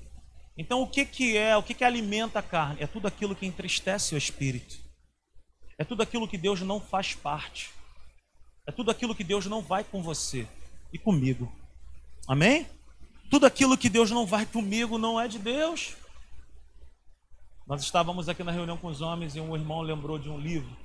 [0.58, 2.82] Então o que, que é, o que, que alimenta a carne?
[2.82, 4.78] É tudo aquilo que entristece o espírito.
[5.78, 7.72] É tudo aquilo que Deus não faz parte.
[8.66, 10.48] É tudo aquilo que Deus não vai com você
[10.92, 11.52] e comigo.
[12.28, 12.68] Amém?
[13.30, 15.96] Tudo aquilo que Deus não vai comigo não é de Deus.
[17.68, 20.76] Nós estávamos aqui na reunião com os homens e um irmão lembrou de um livro.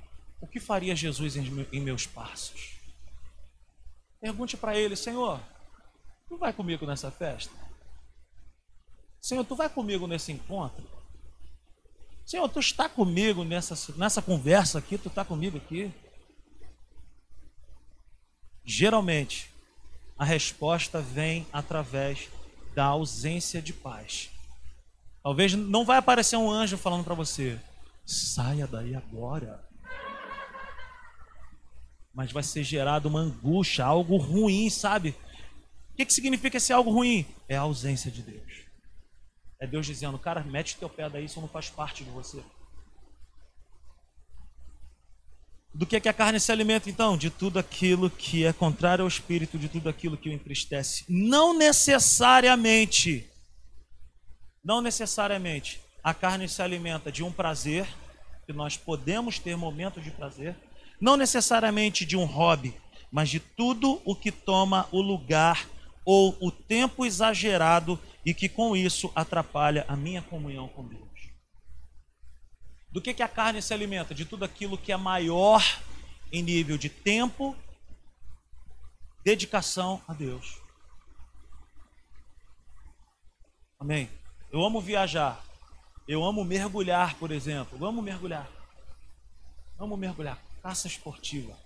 [0.41, 2.75] O que faria Jesus em meus passos?
[4.19, 5.39] Pergunte para ele, Senhor,
[6.27, 7.53] tu vai comigo nessa festa?
[9.21, 10.83] Senhor, tu vai comigo nesse encontro?
[12.25, 14.97] Senhor, tu está comigo nessa, nessa conversa aqui?
[14.97, 15.93] Tu está comigo aqui?
[18.65, 19.51] Geralmente,
[20.17, 22.29] a resposta vem através
[22.73, 24.31] da ausência de paz.
[25.21, 27.59] Talvez não vai aparecer um anjo falando para você,
[28.05, 29.63] saia daí agora.
[32.13, 35.15] Mas vai ser gerado uma angústia, algo ruim, sabe?
[35.91, 37.25] O que, que significa esse algo ruim?
[37.47, 38.70] É a ausência de Deus.
[39.61, 42.43] É Deus dizendo, cara, mete teu pé daí, isso não faz parte de você.
[45.73, 47.15] Do que, é que a carne se alimenta, então?
[47.15, 51.05] De tudo aquilo que é contrário ao espírito, de tudo aquilo que o entristece.
[51.07, 53.31] Não necessariamente
[54.63, 57.87] não necessariamente a carne se alimenta de um prazer,
[58.45, 60.55] que nós podemos ter momentos de prazer,
[60.99, 62.75] não necessariamente de um hobby,
[63.11, 65.67] mas de tudo o que toma o lugar
[66.05, 71.01] ou o tempo exagerado e que com isso atrapalha a minha comunhão com Deus.
[72.91, 74.13] Do que, que a carne se alimenta?
[74.13, 75.63] De tudo aquilo que é maior
[76.31, 77.55] em nível de tempo,
[79.23, 80.59] dedicação a Deus.
[83.79, 84.09] Amém?
[84.51, 85.43] Eu amo viajar.
[86.07, 87.77] Eu amo mergulhar, por exemplo.
[87.79, 88.49] Eu amo mergulhar.
[89.79, 90.37] Amo mergulhar.
[90.61, 91.57] Caça esportiva.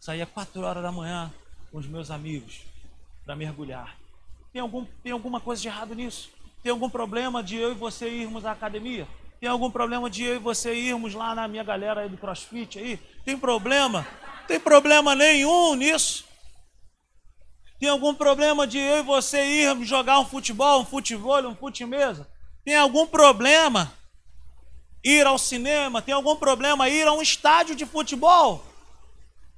[0.00, 1.32] Saía quatro horas da manhã
[1.70, 2.62] com os meus amigos
[3.24, 3.99] para mergulhar.
[4.52, 6.30] Tem, algum, tem alguma coisa de errado nisso?
[6.62, 9.06] Tem algum problema de eu e você irmos à academia?
[9.40, 12.78] Tem algum problema de eu e você irmos lá na minha galera aí do CrossFit
[12.78, 12.96] aí?
[13.24, 14.06] Tem problema?
[14.46, 16.24] Tem problema nenhum nisso.
[17.78, 21.86] Tem algum problema de eu e você irmos jogar um futebol, um futebol, um fute
[21.86, 22.28] mesa?
[22.62, 23.90] Tem algum problema
[25.02, 26.02] ir ao cinema?
[26.02, 28.62] Tem algum problema ir a um estádio de futebol?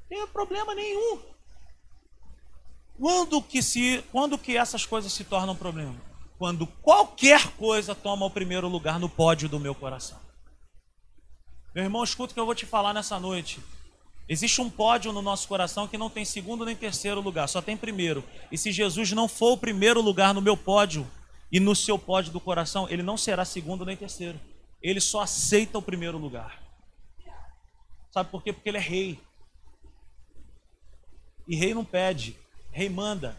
[0.08, 1.31] Tem problema nenhum.
[2.98, 5.96] Quando que, se, quando que essas coisas se tornam problema?
[6.38, 10.18] Quando qualquer coisa toma o primeiro lugar no pódio do meu coração.
[11.74, 13.60] Meu irmão, escuta o que eu vou te falar nessa noite.
[14.28, 17.76] Existe um pódio no nosso coração que não tem segundo nem terceiro lugar, só tem
[17.76, 18.22] primeiro.
[18.50, 21.08] E se Jesus não for o primeiro lugar no meu pódio
[21.50, 24.40] e no seu pódio do coração, ele não será segundo nem terceiro.
[24.82, 26.62] Ele só aceita o primeiro lugar.
[28.10, 28.52] Sabe por quê?
[28.52, 29.20] Porque ele é rei.
[31.48, 32.36] E rei não pede,
[32.72, 33.36] rei manda.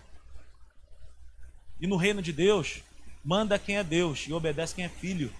[1.82, 2.82] E no reino de Deus,
[3.24, 5.34] manda quem é Deus e obedece quem é filho.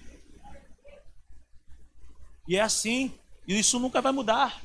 [2.46, 3.14] E é assim,
[3.48, 4.60] e isso nunca vai mudar.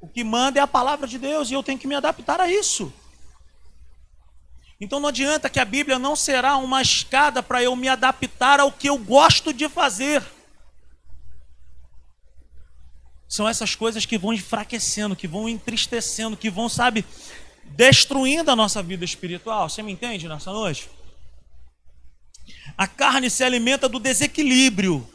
[0.00, 2.48] O que manda é a palavra de Deus e eu tenho que me adaptar a
[2.48, 2.92] isso.
[4.80, 8.70] Então não adianta que a Bíblia não será uma escada para eu me adaptar ao
[8.70, 10.22] que eu gosto de fazer.
[13.28, 17.04] São essas coisas que vão enfraquecendo, que vão entristecendo, que vão, sabe,
[17.70, 19.68] destruindo a nossa vida espiritual.
[19.68, 20.90] Você me entende nessa noite?
[22.76, 25.08] A carne se alimenta do desequilíbrio.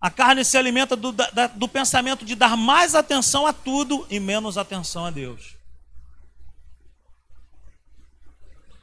[0.00, 4.20] A carne se alimenta do, da, do pensamento de dar mais atenção a tudo e
[4.20, 5.56] menos atenção a Deus.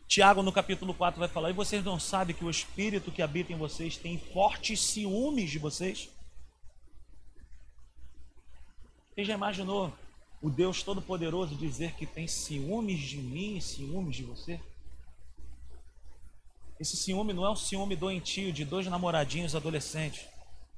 [0.07, 3.53] Tiago, no capítulo 4, vai falar: E vocês não sabem que o Espírito que habita
[3.53, 6.09] em vocês tem fortes ciúmes de vocês?
[9.13, 9.93] Você já imaginou
[10.41, 14.59] o Deus Todo-Poderoso dizer que tem ciúmes de mim e ciúmes de você?
[16.79, 20.31] Esse ciúme não é um ciúme doentio de dois namoradinhos adolescentes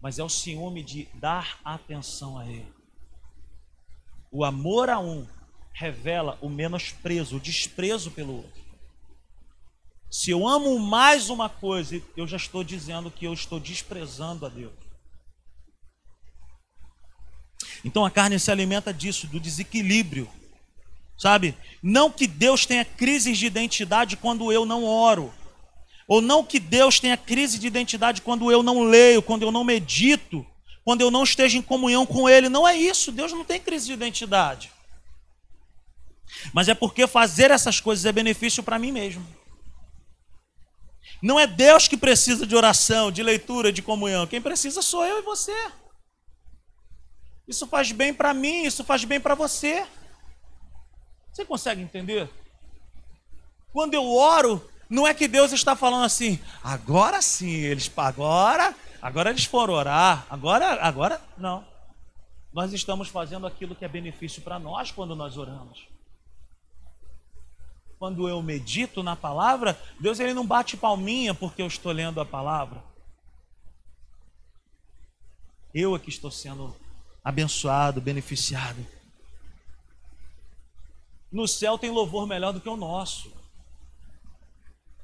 [0.03, 2.73] mas é o ciúme de dar atenção a ele.
[4.29, 5.25] O amor a um
[5.71, 8.61] revela o menosprezo, o desprezo pelo outro.
[10.11, 14.49] Se eu amo mais uma coisa, eu já estou dizendo que eu estou desprezando a
[14.49, 14.73] Deus.
[17.83, 20.29] Então a carne se alimenta disso, do desequilíbrio.
[21.17, 21.55] Sabe?
[21.81, 25.33] Não que Deus tenha crises de identidade quando eu não oro.
[26.07, 29.63] Ou não que Deus tenha crise de identidade quando eu não leio, quando eu não
[29.63, 30.45] medito,
[30.83, 32.49] quando eu não esteja em comunhão com Ele.
[32.49, 33.11] Não é isso.
[33.11, 34.71] Deus não tem crise de identidade.
[36.51, 39.25] Mas é porque fazer essas coisas é benefício para mim mesmo.
[41.21, 44.27] Não é Deus que precisa de oração, de leitura, de comunhão.
[44.27, 45.55] Quem precisa sou eu e você.
[47.47, 49.85] Isso faz bem para mim, isso faz bem para você.
[51.31, 52.29] Você consegue entender?
[53.71, 59.31] Quando eu oro, não é que Deus está falando assim, agora sim, eles agora, agora
[59.31, 61.65] eles foram orar, agora, agora não.
[62.53, 65.87] Nós estamos fazendo aquilo que é benefício para nós quando nós oramos.
[67.97, 72.25] Quando eu medito na palavra, Deus ele não bate palminha porque eu estou lendo a
[72.25, 72.83] palavra.
[75.73, 76.75] Eu aqui estou sendo
[77.23, 78.85] abençoado, beneficiado.
[81.31, 83.31] No céu tem louvor melhor do que o nosso.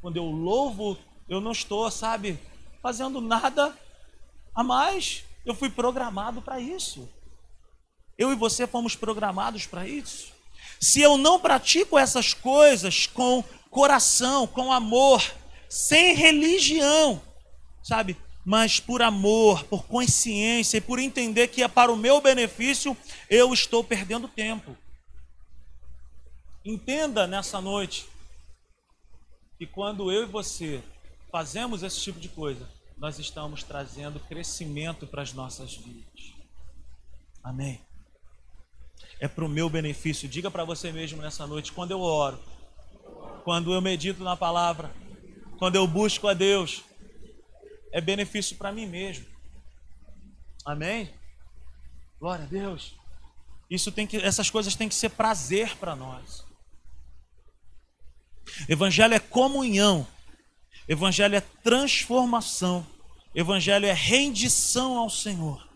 [0.02, 2.40] Quando eu louvo, eu não estou, sabe,
[2.82, 3.76] fazendo nada
[4.54, 5.24] a mais.
[5.46, 7.10] Eu fui programado para isso.
[8.18, 10.32] Eu e você fomos programados para isso.
[10.80, 15.24] Se eu não pratico essas coisas com coração, com amor,
[15.70, 17.22] sem religião,
[17.84, 18.18] sabe?
[18.50, 22.98] Mas por amor, por consciência e por entender que é para o meu benefício,
[23.30, 24.76] eu estou perdendo tempo.
[26.66, 28.08] Entenda nessa noite
[29.56, 30.82] que quando eu e você
[31.32, 36.34] fazemos esse tipo de coisa, nós estamos trazendo crescimento para as nossas vidas.
[37.44, 37.80] Amém.
[39.20, 40.28] É para o meu benefício.
[40.28, 42.40] Diga para você mesmo nessa noite, quando eu oro,
[43.44, 44.92] quando eu medito na palavra,
[45.60, 46.89] quando eu busco a Deus,
[47.92, 49.26] é benefício para mim mesmo.
[50.66, 51.14] Amém?
[52.20, 52.96] Glória a Deus.
[53.70, 56.46] Isso tem que, essas coisas têm que ser prazer para nós.
[58.68, 60.08] Evangelho é comunhão.
[60.88, 62.86] Evangelho é transformação.
[63.34, 65.68] Evangelho é rendição ao Senhor.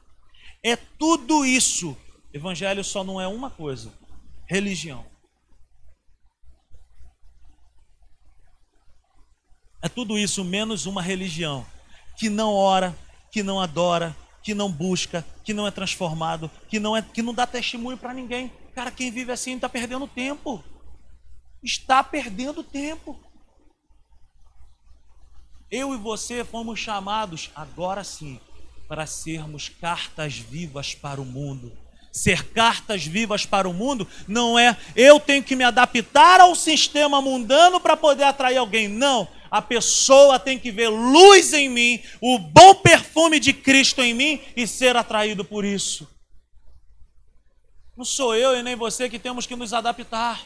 [0.64, 1.96] É tudo isso.
[2.34, 3.94] Evangelho só não é uma coisa:
[4.48, 5.06] religião.
[9.82, 11.66] É tudo isso menos uma religião
[12.24, 12.96] que não ora,
[13.30, 17.34] que não adora, que não busca, que não é transformado, que não é que não
[17.34, 18.50] dá testemunho para ninguém.
[18.74, 20.64] Cara, quem vive assim está perdendo tempo
[21.62, 23.20] está perdendo tempo.
[25.70, 28.40] Eu e você fomos chamados, agora sim,
[28.88, 31.74] para sermos cartas vivas para o mundo.
[32.10, 37.22] Ser cartas vivas para o mundo não é eu tenho que me adaptar ao sistema
[37.22, 38.88] mundano para poder atrair alguém.
[38.88, 39.28] Não.
[39.54, 44.42] A pessoa tem que ver luz em mim, o bom perfume de Cristo em mim
[44.56, 46.10] e ser atraído por isso.
[47.96, 50.44] Não sou eu e nem você que temos que nos adaptar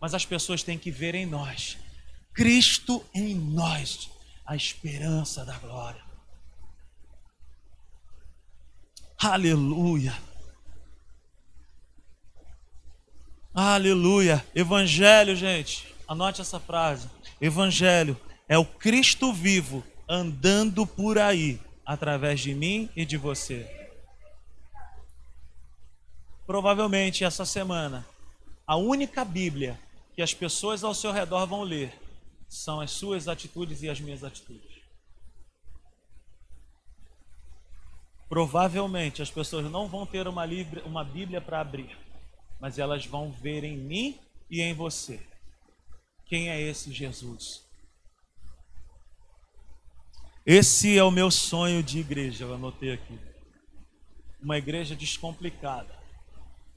[0.00, 1.76] mas as pessoas têm que ver em nós
[2.38, 4.08] Cristo em nós,
[4.46, 6.00] a esperança da glória.
[9.18, 10.16] Aleluia.
[13.52, 14.46] Aleluia.
[14.54, 17.10] Evangelho, gente, anote essa frase.
[17.40, 23.68] Evangelho é o Cristo vivo andando por aí, através de mim e de você.
[26.46, 28.06] Provavelmente essa semana,
[28.66, 29.78] a única Bíblia
[30.14, 31.92] que as pessoas ao seu redor vão ler
[32.48, 34.78] são as suas atitudes e as minhas atitudes.
[38.28, 40.44] Provavelmente as pessoas não vão ter uma,
[40.84, 41.96] uma Bíblia para abrir,
[42.58, 44.18] mas elas vão ver em mim
[44.50, 45.20] e em você.
[46.28, 47.66] Quem é esse Jesus?
[50.44, 53.18] Esse é o meu sonho de igreja, eu anotei aqui.
[54.38, 55.98] Uma igreja descomplicada,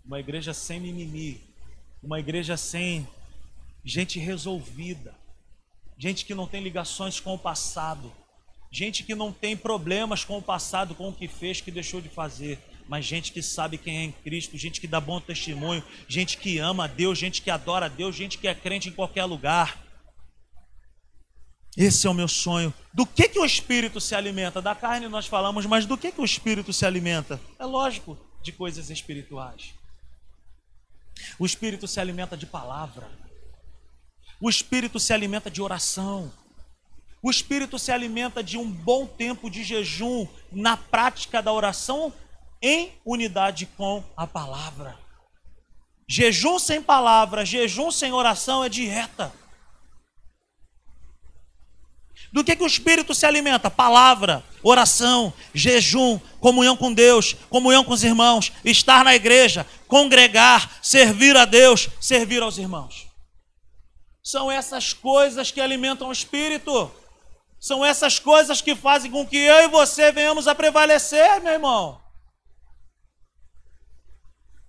[0.05, 1.41] uma igreja sem mimimi,
[2.01, 3.05] uma igreja sem
[3.83, 5.13] gente resolvida,
[5.97, 8.11] gente que não tem ligações com o passado,
[8.71, 12.07] gente que não tem problemas com o passado, com o que fez, que deixou de
[12.07, 12.57] fazer,
[12.91, 16.57] mas gente que sabe quem é em Cristo, gente que dá bom testemunho, gente que
[16.57, 19.81] ama a Deus, gente que adora a Deus, gente que é crente em qualquer lugar.
[21.77, 22.73] Esse é o meu sonho.
[22.93, 24.61] Do que, que o Espírito se alimenta?
[24.61, 27.39] Da carne nós falamos, mas do que, que o Espírito se alimenta?
[27.57, 29.73] É lógico, de coisas espirituais.
[31.39, 33.09] O Espírito se alimenta de palavra.
[34.41, 36.29] O espírito se alimenta de oração.
[37.23, 42.11] O espírito se alimenta de um bom tempo de jejum na prática da oração
[42.61, 44.97] em unidade com a palavra.
[46.07, 49.33] Jejum sem palavra, jejum sem oração é dieta.
[52.33, 53.69] Do que, que o Espírito se alimenta?
[53.69, 61.35] Palavra, oração, jejum, comunhão com Deus, comunhão com os irmãos, estar na igreja, congregar, servir
[61.35, 63.07] a Deus, servir aos irmãos.
[64.23, 66.91] São essas coisas que alimentam o espírito.
[67.59, 72.00] São essas coisas que fazem com que eu e você venhamos a prevalecer, meu irmão.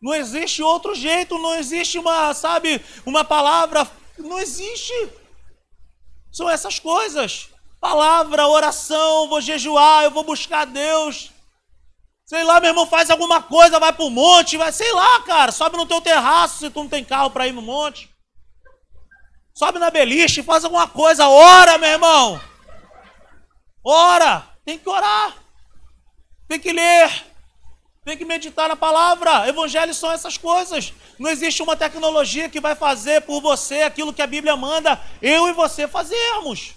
[0.02, 3.88] Não existe outro jeito, não existe uma, sabe, uma palavra,
[4.18, 4.92] não existe.
[6.32, 7.48] São essas coisas.
[7.80, 11.30] Palavra, oração, vou jejuar, eu vou buscar Deus.
[12.26, 15.76] Sei lá, meu irmão, faz alguma coisa, vai pro monte, vai, sei lá, cara, sobe
[15.76, 18.10] no teu terraço se tu não tem carro para ir no monte.
[19.54, 22.40] Sobe na beliche, faz alguma coisa, ora, meu irmão.
[23.84, 25.36] Ora, tem que orar.
[26.48, 27.31] Tem que ler.
[28.04, 29.48] Tem que meditar na palavra.
[29.48, 30.92] Evangelhos são essas coisas.
[31.20, 35.46] Não existe uma tecnologia que vai fazer por você aquilo que a Bíblia manda eu
[35.46, 36.74] e você fazermos.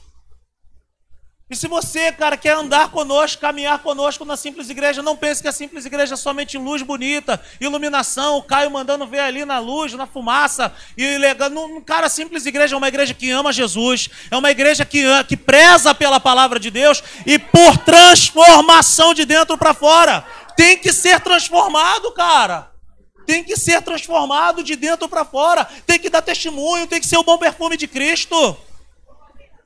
[1.50, 5.48] E se você, cara, quer andar conosco, caminhar conosco na simples igreja, não pense que
[5.48, 9.94] a simples igreja é somente luz bonita, iluminação, o Caio mandando ver ali na luz,
[9.94, 11.52] na fumaça, e legal.
[11.86, 15.38] Cara, a simples igreja é uma igreja que ama Jesus, é uma igreja que, que
[15.38, 20.26] preza pela palavra de Deus e por transformação de dentro para fora.
[20.56, 22.72] Tem que ser transformado, cara.
[23.26, 25.66] Tem que ser transformado de dentro para fora.
[25.86, 28.58] Tem que dar testemunho, tem que ser o bom perfume de Cristo.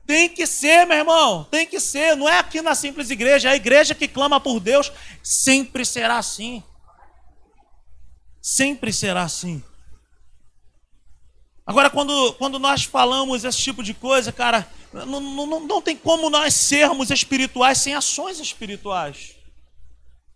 [0.06, 2.16] Tem que ser, meu irmão, tem que ser.
[2.16, 4.90] Não é aqui na simples igreja, é a igreja que clama por Deus
[5.22, 6.62] sempre será assim.
[8.42, 9.62] Sempre será assim.
[11.64, 16.28] Agora, quando, quando nós falamos esse tipo de coisa, cara, não, não, não tem como
[16.28, 19.36] nós sermos espirituais sem ações espirituais.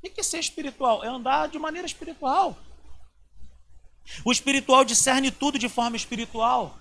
[0.04, 1.02] O que é ser espiritual?
[1.02, 2.56] É andar de maneira espiritual.
[4.22, 6.78] O espiritual discerne tudo de forma espiritual.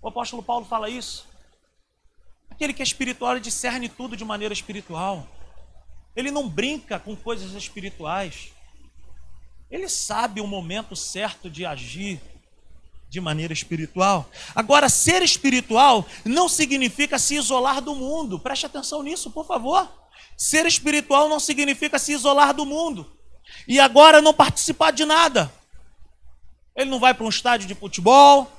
[0.00, 1.26] O apóstolo Paulo fala isso.
[2.50, 5.28] Aquele que é espiritual discerne tudo de maneira espiritual.
[6.16, 8.50] Ele não brinca com coisas espirituais.
[9.70, 12.18] Ele sabe o momento certo de agir
[13.10, 14.28] de maneira espiritual.
[14.54, 18.38] Agora, ser espiritual não significa se isolar do mundo.
[18.38, 20.03] Preste atenção nisso, por favor.
[20.36, 23.10] Ser espiritual não significa se isolar do mundo.
[23.66, 25.52] E agora não participar de nada.
[26.76, 28.50] Ele não vai para um estádio de futebol,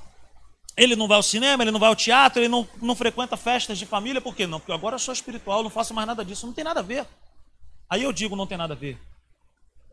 [0.76, 3.78] ele não vai ao cinema, ele não vai ao teatro, ele não, não frequenta festas
[3.78, 4.46] de família, por quê?
[4.46, 6.82] Não, porque agora eu sou espiritual, não faço mais nada disso, não tem nada a
[6.82, 7.06] ver.
[7.88, 8.98] Aí eu digo, não tem nada a ver.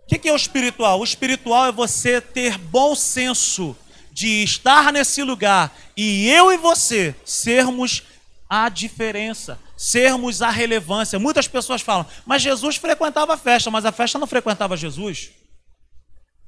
[0.03, 0.99] O que, que é o espiritual?
[0.99, 3.75] O espiritual é você ter bom senso
[4.11, 8.03] de estar nesse lugar e eu e você sermos
[8.49, 11.19] a diferença, sermos a relevância.
[11.19, 15.31] Muitas pessoas falam, mas Jesus frequentava a festa, mas a festa não frequentava Jesus.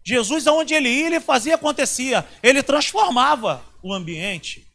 [0.05, 2.25] Jesus, aonde ele ia, ele fazia, acontecia.
[2.41, 4.65] Ele transformava o ambiente.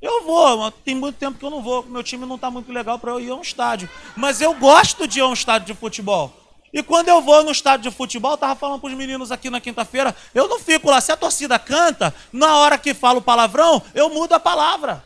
[0.00, 2.98] Eu vou, tem muito tempo que eu não vou, meu time não está muito legal
[2.98, 3.90] para eu ir a um estádio.
[4.16, 6.32] Mas eu gosto de ir a um estádio de futebol.
[6.72, 9.50] E quando eu vou no estádio de futebol, eu estava falando para os meninos aqui
[9.50, 10.98] na quinta-feira, eu não fico lá.
[10.98, 15.04] Se a torcida canta, na hora que falo palavrão, eu mudo a palavra.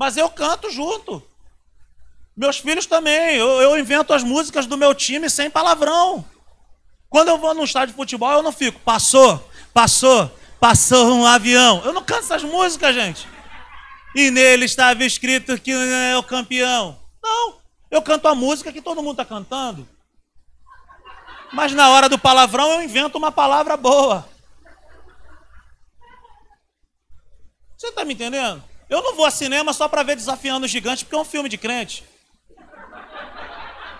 [0.00, 1.22] Mas eu canto junto.
[2.34, 6.24] Meus filhos também, eu, eu invento as músicas do meu time sem palavrão.
[7.10, 11.82] Quando eu vou num estádio de futebol, eu não fico, passou, passou, passou um avião.
[11.84, 13.28] Eu não canto essas músicas, gente.
[14.14, 16.98] E nele estava escrito que é o campeão.
[17.22, 17.58] Não,
[17.90, 19.86] eu canto a música que todo mundo está cantando.
[21.52, 24.26] Mas na hora do palavrão eu invento uma palavra boa.
[27.76, 28.69] Você está me entendendo?
[28.90, 31.48] Eu não vou a cinema só para ver Desafiando os Gigantes, porque é um filme
[31.48, 32.04] de crente.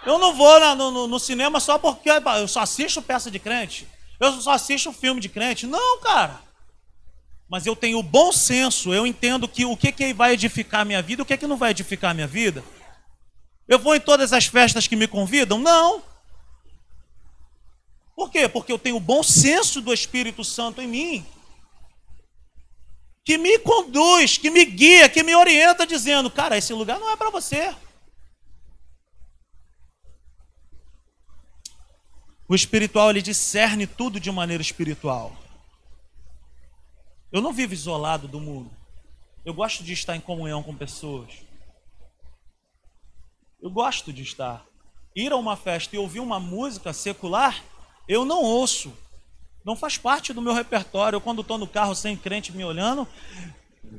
[0.04, 3.86] Eu não vou na, no, no, cinema só porque eu só assisto peça de crente.
[4.18, 5.66] Eu só assisto filme de crente.
[5.66, 6.40] Não, cara.
[7.48, 11.02] Mas eu tenho bom senso, eu entendo que o que, que vai edificar a minha
[11.02, 12.64] vida e o que, que não vai edificar a minha vida.
[13.68, 15.58] Eu vou em todas as festas que me convidam?
[15.58, 16.02] Não.
[18.16, 18.48] Por quê?
[18.48, 21.26] Porque eu tenho o bom senso do Espírito Santo em mim.
[23.30, 27.16] Que me conduz, que me guia, que me orienta, dizendo: cara, esse lugar não é
[27.16, 27.72] para você.
[32.48, 35.36] O espiritual ele discerne tudo de maneira espiritual.
[37.30, 38.68] Eu não vivo isolado do mundo.
[39.44, 41.30] Eu gosto de estar em comunhão com pessoas.
[43.62, 44.66] Eu gosto de estar.
[45.14, 47.62] Ir a uma festa e ouvir uma música secular,
[48.08, 48.92] eu não ouço.
[49.64, 51.16] Não faz parte do meu repertório.
[51.16, 53.06] Eu, quando estou no carro sem crente me olhando,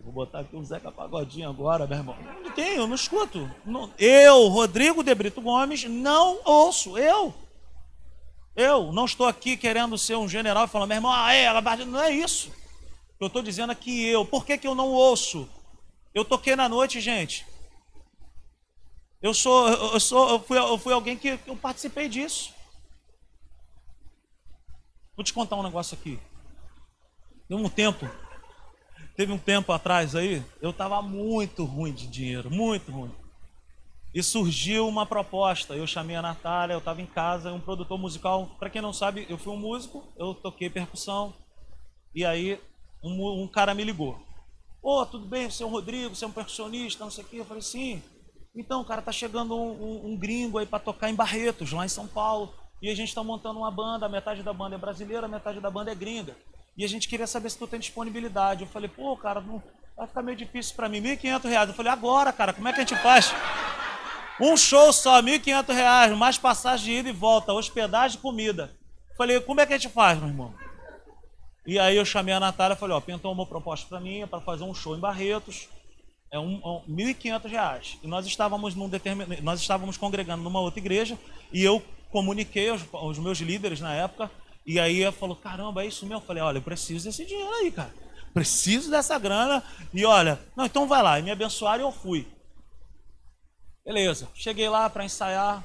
[0.04, 2.18] vou botar aqui um Zeca Pagodinho agora, meu irmão.
[2.44, 3.50] Não eu não escuto.
[3.98, 6.98] Eu, Rodrigo de Brito Gomes, não ouço.
[6.98, 7.34] Eu.
[8.56, 11.62] Eu não estou aqui querendo ser um general e falando, meu irmão, ah, é, ela
[11.86, 12.52] não é isso.
[13.20, 14.26] Eu estou dizendo aqui eu.
[14.26, 15.48] Por que, que eu não ouço?
[16.14, 17.46] Eu toquei na noite, gente.
[19.22, 22.54] Eu sou, eu sou, eu fui, eu fui alguém que eu participei disso.
[25.22, 26.20] Vou te contar um negócio aqui.
[27.48, 28.10] Teve um tempo,
[29.16, 33.12] teve um tempo atrás aí, eu estava muito ruim de dinheiro, muito ruim.
[34.16, 35.76] E surgiu uma proposta.
[35.76, 38.56] Eu chamei a Natália, eu estava em casa, um produtor musical.
[38.58, 41.36] Para quem não sabe, eu fui um músico, eu toquei percussão.
[42.16, 42.60] E aí
[43.04, 44.20] um, um cara me ligou.
[44.82, 45.52] Ô, oh, tudo bem?
[45.52, 47.40] Você é o Rodrigo, você é um percussionista, não sei o quê.
[47.42, 48.02] Eu falei, sim.
[48.56, 51.90] Então, cara, tá chegando um, um, um gringo aí para tocar em Barretos, lá em
[51.90, 52.52] São Paulo.
[52.82, 55.92] E a gente está montando uma banda, metade da banda é brasileira, metade da banda
[55.92, 56.36] é gringa.
[56.76, 58.64] E a gente queria saber se tu tem disponibilidade.
[58.64, 59.62] Eu falei, pô, cara, não,
[59.96, 61.00] vai ficar meio difícil para mim.
[61.00, 61.68] R$ 1.500.
[61.68, 63.32] Eu falei, agora, cara, como é que a gente faz?
[64.40, 68.72] Um show só, R$ 1.500, mais passagem de ida e volta, hospedagem e comida.
[69.12, 70.56] Eu falei, como é que a gente faz, meu irmão?
[71.68, 74.42] E aí eu chamei a Natália e falei, ó, pintou uma proposta para mim, para
[74.42, 75.70] fazer um show em Barretos,
[76.32, 77.98] é um, um, 1.500 reais.
[78.02, 79.40] E nós estávamos, num determin...
[79.44, 81.20] nós estávamos congregando numa outra igreja
[81.54, 84.30] e eu comuniquei aos, aos meus líderes na época
[84.66, 86.22] e aí eu falou, caramba, é isso mesmo?
[86.22, 87.94] Eu falei, olha, eu preciso desse dinheiro aí, cara.
[88.34, 89.64] Preciso dessa grana.
[89.94, 91.20] E olha, não, então vai lá.
[91.20, 92.28] E me abençoaram e eu fui.
[93.84, 95.64] Beleza, cheguei lá para ensaiar.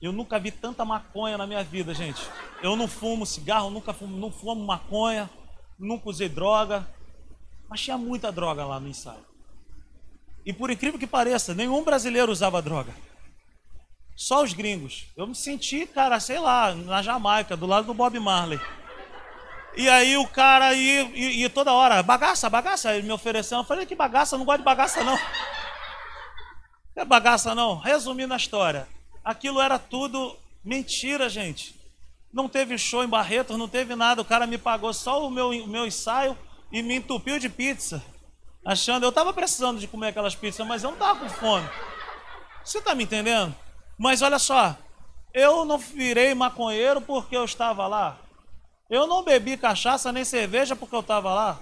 [0.00, 2.20] Eu nunca vi tanta maconha na minha vida, gente.
[2.60, 5.30] Eu não fumo cigarro, nunca fumo, não fumo maconha,
[5.78, 6.86] nunca usei droga.
[7.68, 9.24] Mas tinha muita droga lá no ensaio.
[10.44, 12.92] E por incrível que pareça, nenhum brasileiro usava droga.
[14.14, 15.06] Só os gringos.
[15.16, 18.60] Eu me senti, cara, sei lá, na Jamaica, do lado do Bob Marley.
[19.76, 23.58] E aí o cara ia, ia, ia toda hora, bagaça, bagaça, ele me ofereceu.
[23.58, 25.18] Eu falei, que bagaça, não gosto de bagaça não.
[26.94, 27.78] Não é bagaça não.
[27.78, 28.86] Resumindo a história,
[29.24, 31.74] aquilo era tudo mentira, gente.
[32.30, 34.20] Não teve show em Barretos, não teve nada.
[34.20, 36.36] O cara me pagou só o meu, o meu ensaio
[36.70, 38.02] e me entupiu de pizza.
[38.64, 41.68] Achando, eu estava precisando de comer aquelas pizzas, mas eu não estava com fome.
[42.64, 43.54] Você está me entendendo?
[44.02, 44.76] Mas olha só,
[45.32, 48.18] eu não virei maconheiro porque eu estava lá.
[48.90, 51.60] Eu não bebi cachaça nem cerveja porque eu estava lá.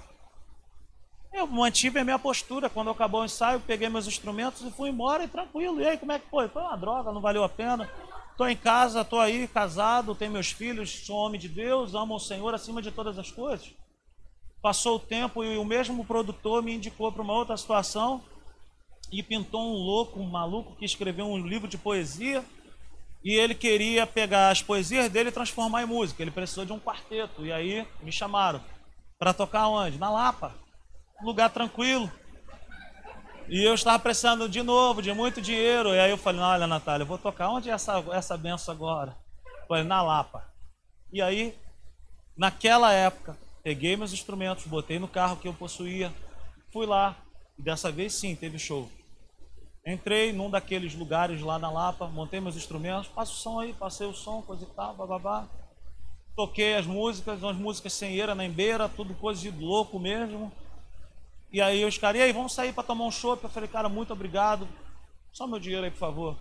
[1.34, 2.70] Eu mantive a minha postura.
[2.70, 5.82] Quando acabou o ensaio, peguei meus instrumentos e fui embora e tranquilo.
[5.82, 6.48] E aí, como é que foi?
[6.48, 7.90] Foi uma droga, não valeu a pena.
[8.30, 12.18] Estou em casa, estou aí, casado, tenho meus filhos, sou homem de Deus, amo o
[12.18, 13.70] Senhor acima de todas as coisas.
[14.62, 18.22] Passou o tempo e o mesmo produtor me indicou para uma outra situação
[19.10, 22.44] e pintou um louco, um maluco que escreveu um livro de poesia
[23.22, 26.22] e ele queria pegar as poesias dele e transformar em música.
[26.22, 27.44] Ele precisou de um quarteto.
[27.44, 28.60] E aí me chamaram
[29.18, 29.98] para tocar onde?
[29.98, 30.54] Na Lapa.
[31.22, 32.10] Lugar tranquilo.
[33.46, 35.94] E eu estava precisando de novo, de muito dinheiro.
[35.94, 39.16] E aí eu falei, olha, Natália, eu vou tocar onde é essa, essa benção agora?
[39.68, 40.48] Falei, na Lapa.
[41.12, 41.54] E aí,
[42.36, 46.10] naquela época, peguei meus instrumentos, botei no carro que eu possuía,
[46.72, 47.16] fui lá.
[47.58, 48.90] E dessa vez sim, teve show.
[49.86, 54.06] Entrei num daqueles lugares lá na Lapa, montei meus instrumentos, passo o som aí, passei
[54.06, 55.48] o som, coisa e tal, bababá.
[56.36, 60.52] Toquei as músicas, umas músicas sem eira nem beira, tudo coisa de louco mesmo.
[61.52, 63.42] E aí os caras, aí, vamos sair para tomar um chopp?
[63.42, 64.68] Eu falei, cara, muito obrigado.
[65.32, 66.36] Só meu dinheiro aí, por favor.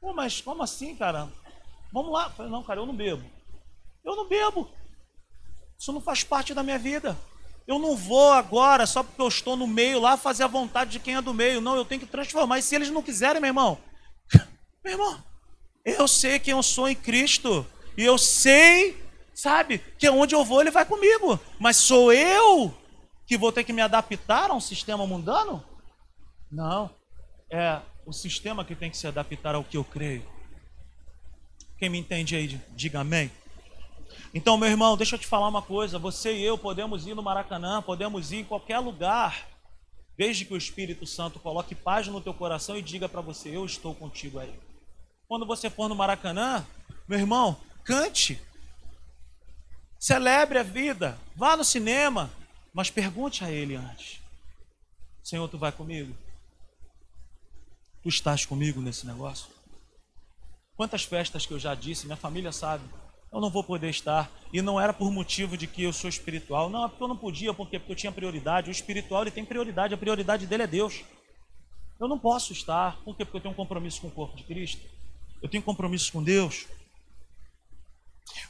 [0.00, 1.28] Pô, mas como assim, cara?
[1.92, 2.26] Vamos lá.
[2.26, 3.24] Eu falei, não, cara, eu não bebo.
[4.04, 4.70] Eu não bebo.
[5.78, 7.16] Isso não faz parte da minha vida.
[7.66, 11.00] Eu não vou agora, só porque eu estou no meio lá, fazer a vontade de
[11.00, 11.60] quem é do meio.
[11.60, 12.58] Não, eu tenho que transformar.
[12.58, 13.78] E se eles não quiserem, meu irmão?
[14.84, 15.24] Meu irmão,
[15.82, 17.66] eu sei quem eu sou em Cristo.
[17.96, 19.02] E eu sei,
[19.34, 21.40] sabe, que onde eu vou, ele vai comigo.
[21.58, 22.74] Mas sou eu
[23.26, 25.64] que vou ter que me adaptar a um sistema mundano?
[26.50, 26.94] Não.
[27.50, 30.24] É o sistema que tem que se adaptar ao que eu creio.
[31.78, 33.30] Quem me entende aí, diga amém.
[34.36, 37.22] Então, meu irmão, deixa eu te falar uma coisa: você e eu podemos ir no
[37.22, 39.46] Maracanã, podemos ir em qualquer lugar,
[40.16, 43.64] desde que o Espírito Santo coloque paz no teu coração e diga para você: Eu
[43.64, 44.52] estou contigo aí.
[45.28, 46.66] Quando você for no Maracanã,
[47.06, 48.42] meu irmão, cante,
[50.00, 52.28] celebre a vida, vá no cinema,
[52.72, 54.20] mas pergunte a Ele antes:
[55.22, 56.12] Senhor, tu vai comigo?
[58.02, 59.46] Tu estás comigo nesse negócio?
[60.76, 62.82] Quantas festas que eu já disse, minha família sabe
[63.34, 64.30] eu não vou poder estar.
[64.52, 66.70] E não era por motivo de que eu sou espiritual.
[66.70, 68.70] Não, é porque eu não podia, porque, eu tinha prioridade.
[68.70, 71.02] O espiritual ele tem prioridade, a prioridade dele é Deus.
[71.98, 73.24] Eu não posso estar, por quê?
[73.24, 74.82] Porque eu tenho um compromisso com o corpo de Cristo.
[75.42, 76.66] Eu tenho compromisso com Deus.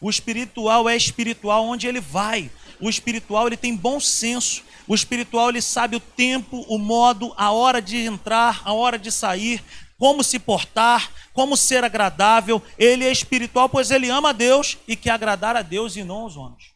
[0.01, 2.51] O espiritual é espiritual onde ele vai.
[2.78, 4.62] O espiritual ele tem bom senso.
[4.87, 9.11] O espiritual ele sabe o tempo, o modo, a hora de entrar, a hora de
[9.11, 9.64] sair,
[9.99, 12.62] como se portar, como ser agradável.
[12.78, 16.22] Ele é espiritual, pois ele ama a Deus e quer agradar a Deus e não
[16.22, 16.72] aos homens.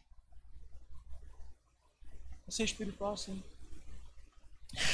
[2.47, 3.41] Você é espiritual, sim.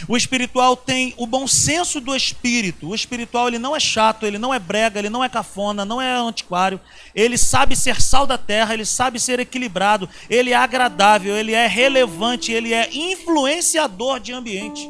[0.08, 2.90] O espiritual tem o bom senso do espírito.
[2.90, 6.02] O espiritual ele não é chato, ele não é brega, ele não é cafona, não
[6.02, 6.80] é antiquário.
[7.14, 11.68] Ele sabe ser sal da terra, ele sabe ser equilibrado, ele é agradável, ele é
[11.68, 14.88] relevante, ele é influenciador de ambiente.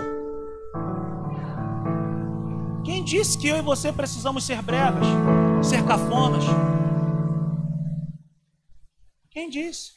[2.85, 5.07] Quem disse que eu e você precisamos ser bregas,
[5.63, 6.43] ser cafonas?
[9.31, 9.93] Quem disse?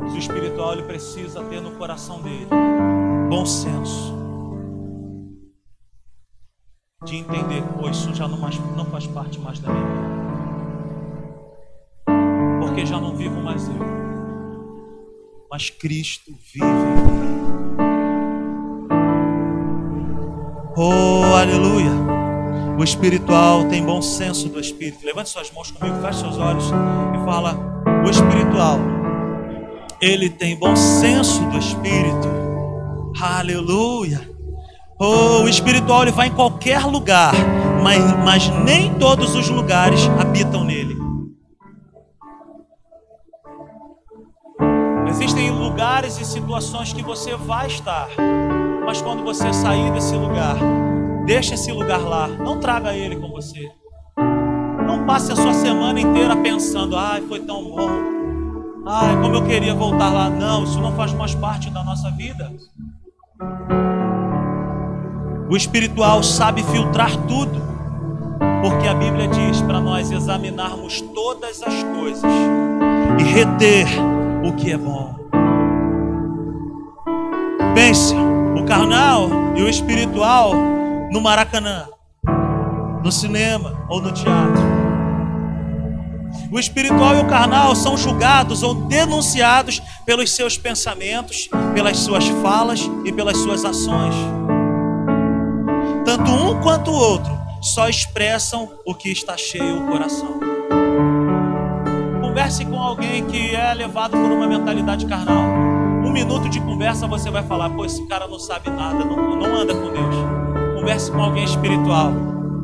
[0.00, 2.48] Mas o espiritual ele precisa ter no coração dele
[3.30, 4.18] bom senso
[7.04, 10.08] de entender, pô, isso já não, mais, não faz parte mais da minha vida.
[12.60, 13.78] Porque já não vivo mais eu,
[15.48, 17.47] mas Cristo vive em mim.
[20.80, 21.90] Oh, aleluia!
[22.78, 25.04] O espiritual tem bom senso do espírito.
[25.04, 27.58] Levante suas mãos comigo, feche seus olhos e fala:
[28.06, 28.78] O espiritual,
[30.00, 32.28] ele tem bom senso do espírito.
[33.20, 34.20] Aleluia!
[35.00, 37.34] Oh, o espiritual ele vai em qualquer lugar,
[37.82, 40.96] mas, mas nem todos os lugares habitam nele.
[45.08, 48.08] Existem lugares e situações que você vai estar,
[48.88, 50.56] mas quando você sair desse lugar,
[51.26, 53.70] deixa esse lugar lá, não traga ele com você.
[54.86, 57.90] Não passe a sua semana inteira pensando, ai, foi tão bom,
[58.86, 60.30] ai, como eu queria voltar lá.
[60.30, 62.50] Não, isso não faz mais parte da nossa vida.
[65.50, 67.60] O espiritual sabe filtrar tudo,
[68.62, 72.32] porque a Bíblia diz para nós examinarmos todas as coisas
[73.20, 73.86] e reter
[74.42, 75.14] o que é bom.
[77.74, 78.14] Pense,
[78.68, 80.54] carnal e o espiritual
[81.10, 81.88] no Maracanã,
[83.02, 84.62] no cinema ou no teatro.
[86.52, 92.80] O espiritual e o carnal são julgados ou denunciados pelos seus pensamentos, pelas suas falas
[93.04, 94.14] e pelas suas ações
[96.08, 100.40] tanto um quanto o outro, só expressam o que está cheio o coração.
[102.22, 105.77] Converse com alguém que é levado por uma mentalidade carnal.
[106.18, 109.72] Minuto de conversa você vai falar: pô, esse cara não sabe nada, não, não anda
[109.72, 110.14] com Deus.
[110.74, 112.12] Converse com alguém espiritual.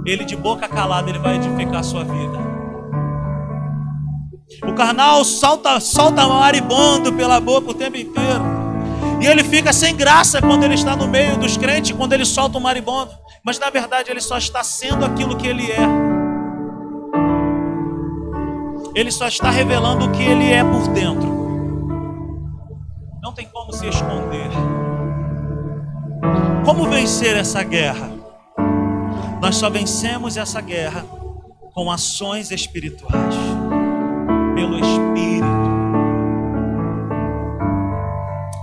[0.04, 2.38] Ele de boca calada, ele vai edificar a sua vida.
[4.66, 8.42] O carnal solta, solta maribondo pela boca o tempo inteiro.
[9.20, 12.58] E ele fica sem graça quando ele está no meio dos crentes, quando ele solta
[12.58, 13.12] o maribondo
[13.44, 15.86] mas na verdade ele só está sendo aquilo que ele é.
[18.94, 21.43] Ele só está revelando o que ele é por dentro.
[23.24, 24.50] Não tem como se esconder.
[26.62, 28.10] Como vencer essa guerra?
[29.40, 31.06] Nós só vencemos essa guerra
[31.72, 33.34] com ações espirituais,
[34.54, 35.64] pelo Espírito.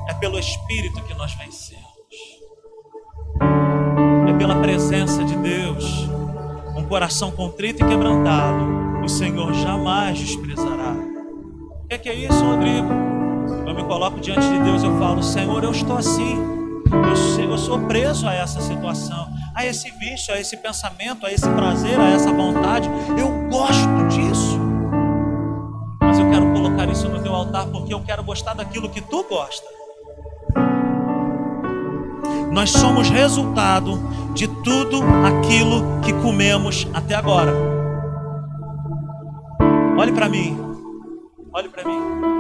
[0.08, 1.82] É pelo Espírito que nós vencemos
[4.38, 6.08] pela presença de Deus.
[6.76, 10.94] Um coração contrito e quebrantado, o Senhor jamais desprezará.
[11.84, 13.11] O que é, que é isso, Rodrigo?
[13.72, 16.36] Eu me coloco diante de Deus eu falo: Senhor, eu estou assim.
[16.92, 21.48] Eu, eu sou preso a essa situação, a esse vício, a esse pensamento, a esse
[21.48, 22.90] prazer, a essa vontade.
[23.18, 24.60] Eu gosto disso.
[26.02, 29.24] Mas eu quero colocar isso no teu altar porque eu quero gostar daquilo que tu
[29.24, 29.66] gosta.
[32.52, 33.98] Nós somos resultado
[34.34, 37.54] de tudo aquilo que comemos até agora.
[39.98, 40.60] Olhe para mim.
[41.54, 42.31] Olhe para mim.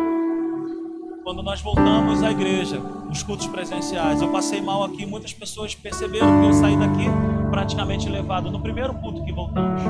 [1.31, 5.05] Quando nós voltamos à igreja, nos cultos presenciais, eu passei mal aqui.
[5.05, 7.05] Muitas pessoas perceberam que eu saí daqui
[7.49, 8.51] praticamente levado.
[8.51, 9.81] No primeiro culto que voltamos,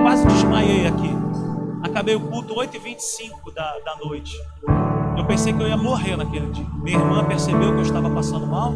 [0.00, 1.10] quase desmaiei aqui.
[1.82, 4.32] Acabei o culto 8h25 da, da noite.
[5.18, 6.64] Eu pensei que eu ia morrer naquele dia.
[6.74, 8.72] Minha irmã percebeu que eu estava passando mal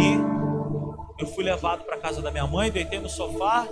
[0.00, 3.68] e eu fui levado para casa da minha mãe, deitei no sofá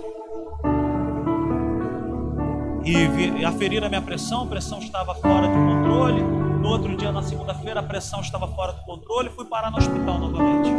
[2.85, 6.44] e aferiram a minha pressão, a pressão estava fora de controle.
[6.65, 10.17] No outro dia, na segunda-feira, a pressão estava fora do controle, fui parar no hospital
[10.17, 10.71] novamente.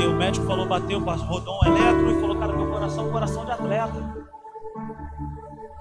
[0.00, 3.10] E o médico falou, bateu, rodou um eletro e falou, cara, meu coração é um
[3.10, 4.16] coração de atleta.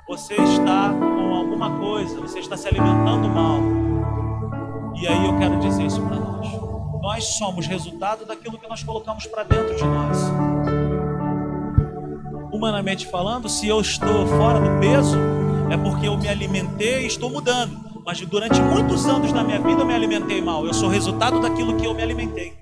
[0.08, 3.60] Você está com alguma coisa, você está se alimentando mal.
[4.96, 6.48] E aí eu quero dizer isso para nós.
[7.00, 10.18] Nós somos resultado daquilo que nós colocamos para dentro de nós.
[12.52, 15.16] Humanamente falando, se eu estou fora do peso,
[15.70, 17.87] é porque eu me alimentei e estou mudando.
[18.08, 20.66] Mas durante muitos anos da minha vida eu me alimentei mal.
[20.66, 22.54] Eu sou resultado daquilo que eu me alimentei.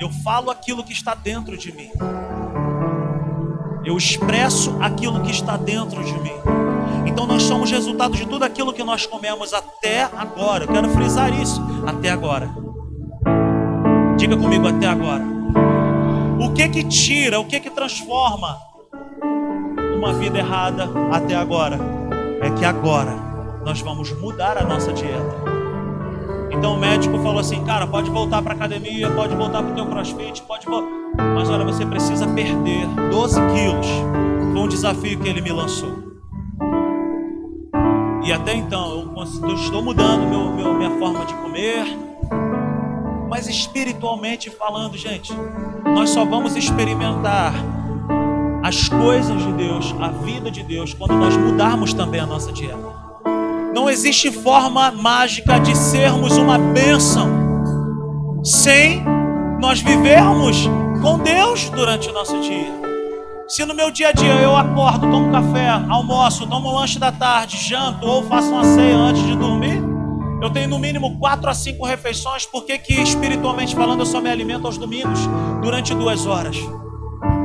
[0.00, 1.90] Eu falo aquilo que está dentro de mim.
[3.84, 6.32] Eu expresso aquilo que está dentro de mim.
[7.06, 10.64] Então nós somos resultado de tudo aquilo que nós comemos até agora.
[10.64, 12.48] Eu quero frisar isso, até agora.
[14.16, 15.22] Diga comigo até agora.
[16.40, 18.56] O que que tira, o que que transforma
[19.94, 22.01] uma vida errada até agora?
[22.42, 23.14] É que agora
[23.64, 25.52] nós vamos mudar a nossa dieta.
[26.50, 29.86] Então o médico falou assim, cara, pode voltar para academia, pode voltar para o teu
[29.86, 30.90] crossfit, pode voltar.
[31.34, 33.86] Mas olha, você precisa perder 12 quilos.
[34.52, 36.12] Foi um desafio que ele me lançou.
[38.24, 41.86] E até então eu estou mudando meu, meu, minha forma de comer,
[43.28, 45.32] Mas espiritualmente falando, gente,
[45.84, 47.54] nós só vamos experimentar
[48.62, 53.02] as coisas de Deus, a vida de Deus, quando nós mudarmos também a nossa dieta.
[53.74, 57.28] Não existe forma mágica de sermos uma bênção
[58.44, 59.02] sem
[59.60, 60.68] nós vivermos
[61.00, 62.82] com Deus durante o nosso dia.
[63.48, 67.56] Se no meu dia a dia eu acordo, tomo café, almoço, tomo lanche da tarde,
[67.56, 69.82] janto ou faço uma ceia antes de dormir,
[70.40, 74.30] eu tenho no mínimo quatro a cinco refeições, porque que espiritualmente falando eu só me
[74.30, 75.20] alimento aos domingos
[75.62, 76.56] durante duas horas.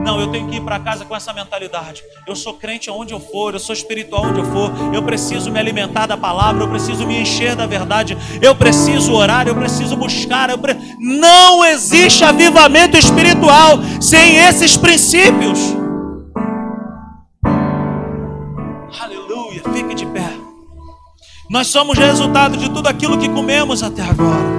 [0.03, 2.03] Não, eu tenho que ir para casa com essa mentalidade.
[2.27, 4.71] Eu sou crente aonde eu for, eu sou espiritual onde eu for.
[4.93, 8.17] Eu preciso me alimentar da palavra, eu preciso me encher da verdade.
[8.41, 10.49] Eu preciso orar, eu preciso buscar.
[10.49, 10.75] Eu pre...
[10.99, 15.77] Não existe avivamento espiritual sem esses princípios.
[19.77, 20.29] fique de pé.
[21.49, 24.57] Nós somos resultado de tudo aquilo que comemos até agora.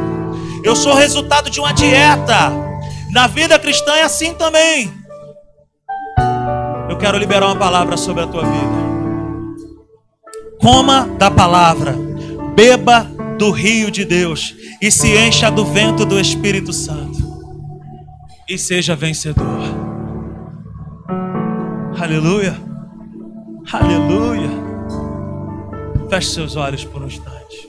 [0.63, 2.53] Eu sou resultado de uma dieta.
[3.11, 4.98] Na vida cristã é assim também.
[6.99, 8.77] Eu quero liberar uma palavra sobre a tua vida.
[10.61, 11.95] Coma da palavra,
[12.57, 13.07] beba
[13.39, 17.21] do rio de Deus e se encha do vento do Espírito Santo.
[18.49, 19.63] E seja vencedor.
[22.01, 22.57] Aleluia.
[23.73, 24.51] Aleluia.
[26.11, 27.69] Feche seus olhos por um instante.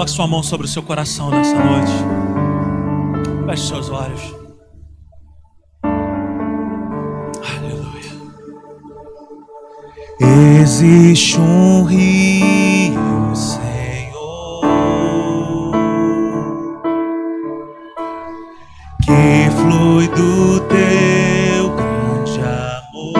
[0.00, 1.92] Coloque sua mão sobre o seu coração nessa noite.
[3.44, 4.34] Feche seus olhos.
[10.62, 14.62] Existe um rio, Senhor,
[19.02, 23.18] que flui do teu grande amor.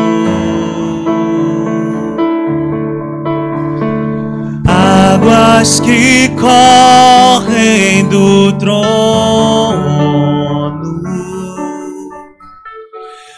[4.66, 6.69] Águas que correm
[8.52, 10.10] trono.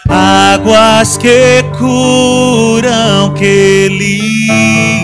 [0.09, 5.02] Águas que curam, que limpam,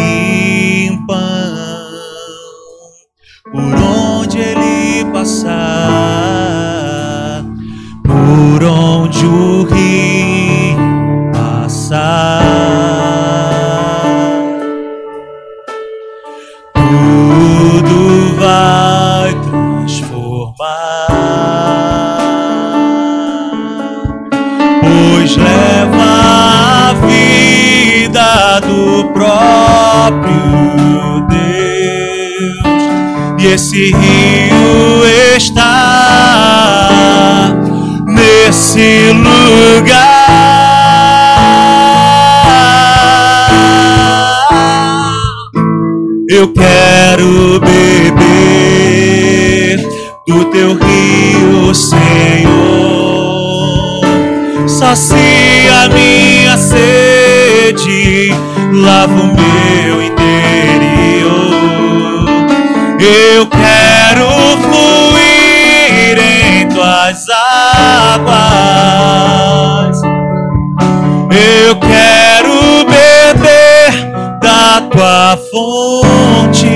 [54.97, 58.33] sacia minha sede,
[58.73, 61.29] lava o meu interior.
[62.99, 64.27] Eu quero
[64.63, 67.27] fluir em tuas
[68.15, 68.39] águas.
[71.31, 73.93] Eu quero beber
[74.41, 76.67] da tua fonte,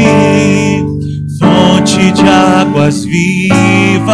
[1.39, 4.13] fonte de águas vivas.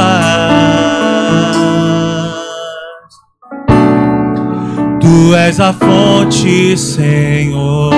[5.28, 7.92] Tu és a fonte, Senhor.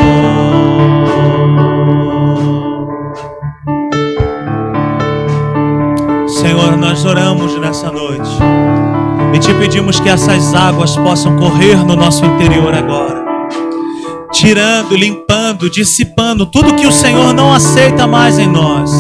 [6.27, 8.29] Senhor, nós oramos nessa noite
[9.33, 13.25] e te pedimos que essas águas possam correr no nosso interior agora,
[14.33, 18.91] tirando, limpando, dissipando tudo que o Senhor não aceita mais em nós.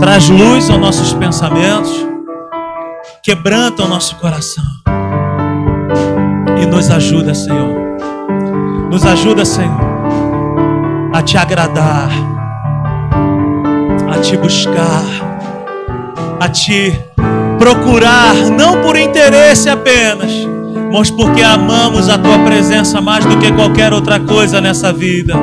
[0.00, 1.92] Traz luz aos nossos pensamentos,
[3.22, 4.77] quebranta o nosso coração
[6.60, 7.78] e nos ajuda, Senhor.
[8.90, 9.80] Nos ajuda, Senhor,
[11.12, 12.08] a te agradar,
[14.10, 15.04] a te buscar,
[16.40, 16.98] a te
[17.58, 20.30] procurar, não por interesse apenas,
[20.92, 25.34] mas porque amamos a tua presença mais do que qualquer outra coisa nessa vida.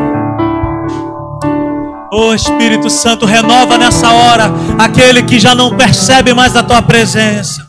[2.11, 7.67] Oh Espírito Santo, renova nessa hora aquele que já não percebe mais a tua presença.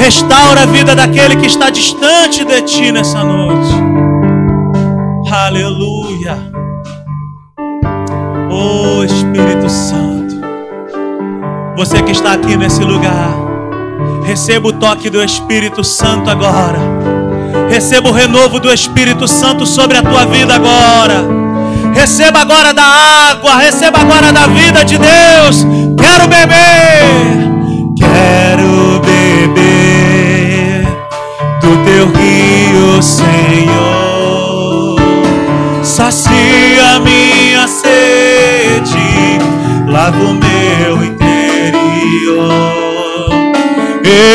[0.00, 3.68] Restaura a vida daquele que está distante de ti nessa noite.
[5.30, 6.38] Aleluia.
[8.50, 10.40] Oh Espírito Santo,
[11.76, 13.30] Você que está aqui nesse lugar,
[14.24, 16.78] receba o toque do Espírito Santo agora.
[17.68, 21.28] Receba o renovo do Espírito Santo sobre a tua vida agora.
[21.92, 22.84] Receba agora da
[23.30, 25.66] água, receba agora da vida de Deus.
[25.98, 27.49] Quero beber,
[32.00, 34.96] teu rio, Senhor.
[35.82, 39.38] Sacia minha sede,
[39.86, 41.10] lava o meu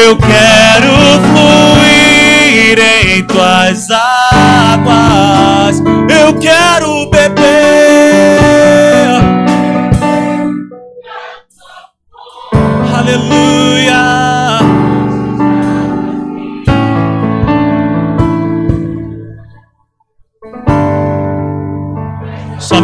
[0.05, 0.93] eu quero
[1.33, 5.81] fluir em tuas águas.
[6.09, 7.04] Eu quero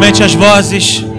[0.02, 1.11] Somente as vozes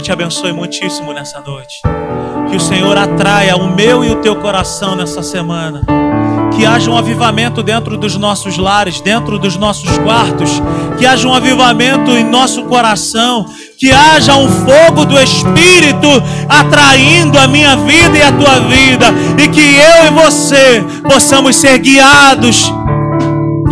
[0.00, 1.80] te abençoe muitíssimo nessa noite.
[2.50, 5.82] Que o Senhor atraia o meu e o teu coração nessa semana.
[6.52, 10.50] Que haja um avivamento dentro dos nossos lares, dentro dos nossos quartos.
[10.98, 13.46] Que haja um avivamento em nosso coração.
[13.78, 16.08] Que haja um fogo do Espírito
[16.48, 19.06] atraindo a minha vida e a tua vida.
[19.38, 22.72] E que eu e você possamos ser guiados,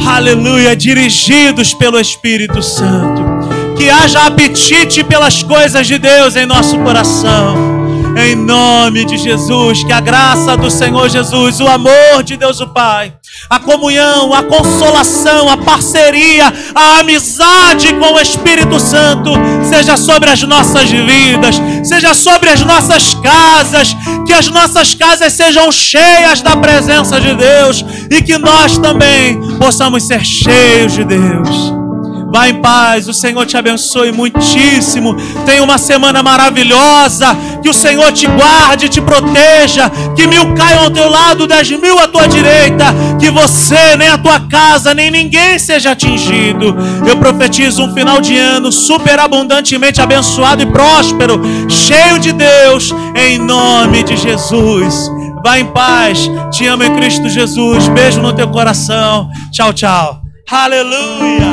[0.06, 3.38] aleluia, dirigidos pelo Espírito Santo
[3.78, 7.78] que haja apetite pelas coisas de Deus em nosso coração.
[8.16, 12.66] Em nome de Jesus, que a graça do Senhor Jesus, o amor de Deus o
[12.66, 13.14] Pai,
[13.48, 19.30] a comunhão, a consolação, a parceria, a amizade com o Espírito Santo
[19.68, 25.70] seja sobre as nossas vidas, seja sobre as nossas casas, que as nossas casas sejam
[25.70, 31.87] cheias da presença de Deus e que nós também possamos ser cheios de Deus.
[32.30, 35.16] Vá em paz, o Senhor te abençoe muitíssimo.
[35.46, 37.36] Tenha uma semana maravilhosa.
[37.62, 39.90] Que o Senhor te guarde, te proteja.
[40.14, 42.84] Que mil caiam ao teu lado, dez mil à tua direita.
[43.18, 46.76] Que você, nem a tua casa, nem ninguém seja atingido.
[47.06, 54.02] Eu profetizo um final de ano superabundantemente abençoado e próspero, cheio de Deus, em nome
[54.02, 55.10] de Jesus.
[55.42, 56.30] Vá em paz.
[56.50, 57.88] Te amo em Cristo Jesus.
[57.88, 59.30] Beijo no teu coração.
[59.50, 60.20] Tchau, tchau.
[60.50, 61.48] Aleluia.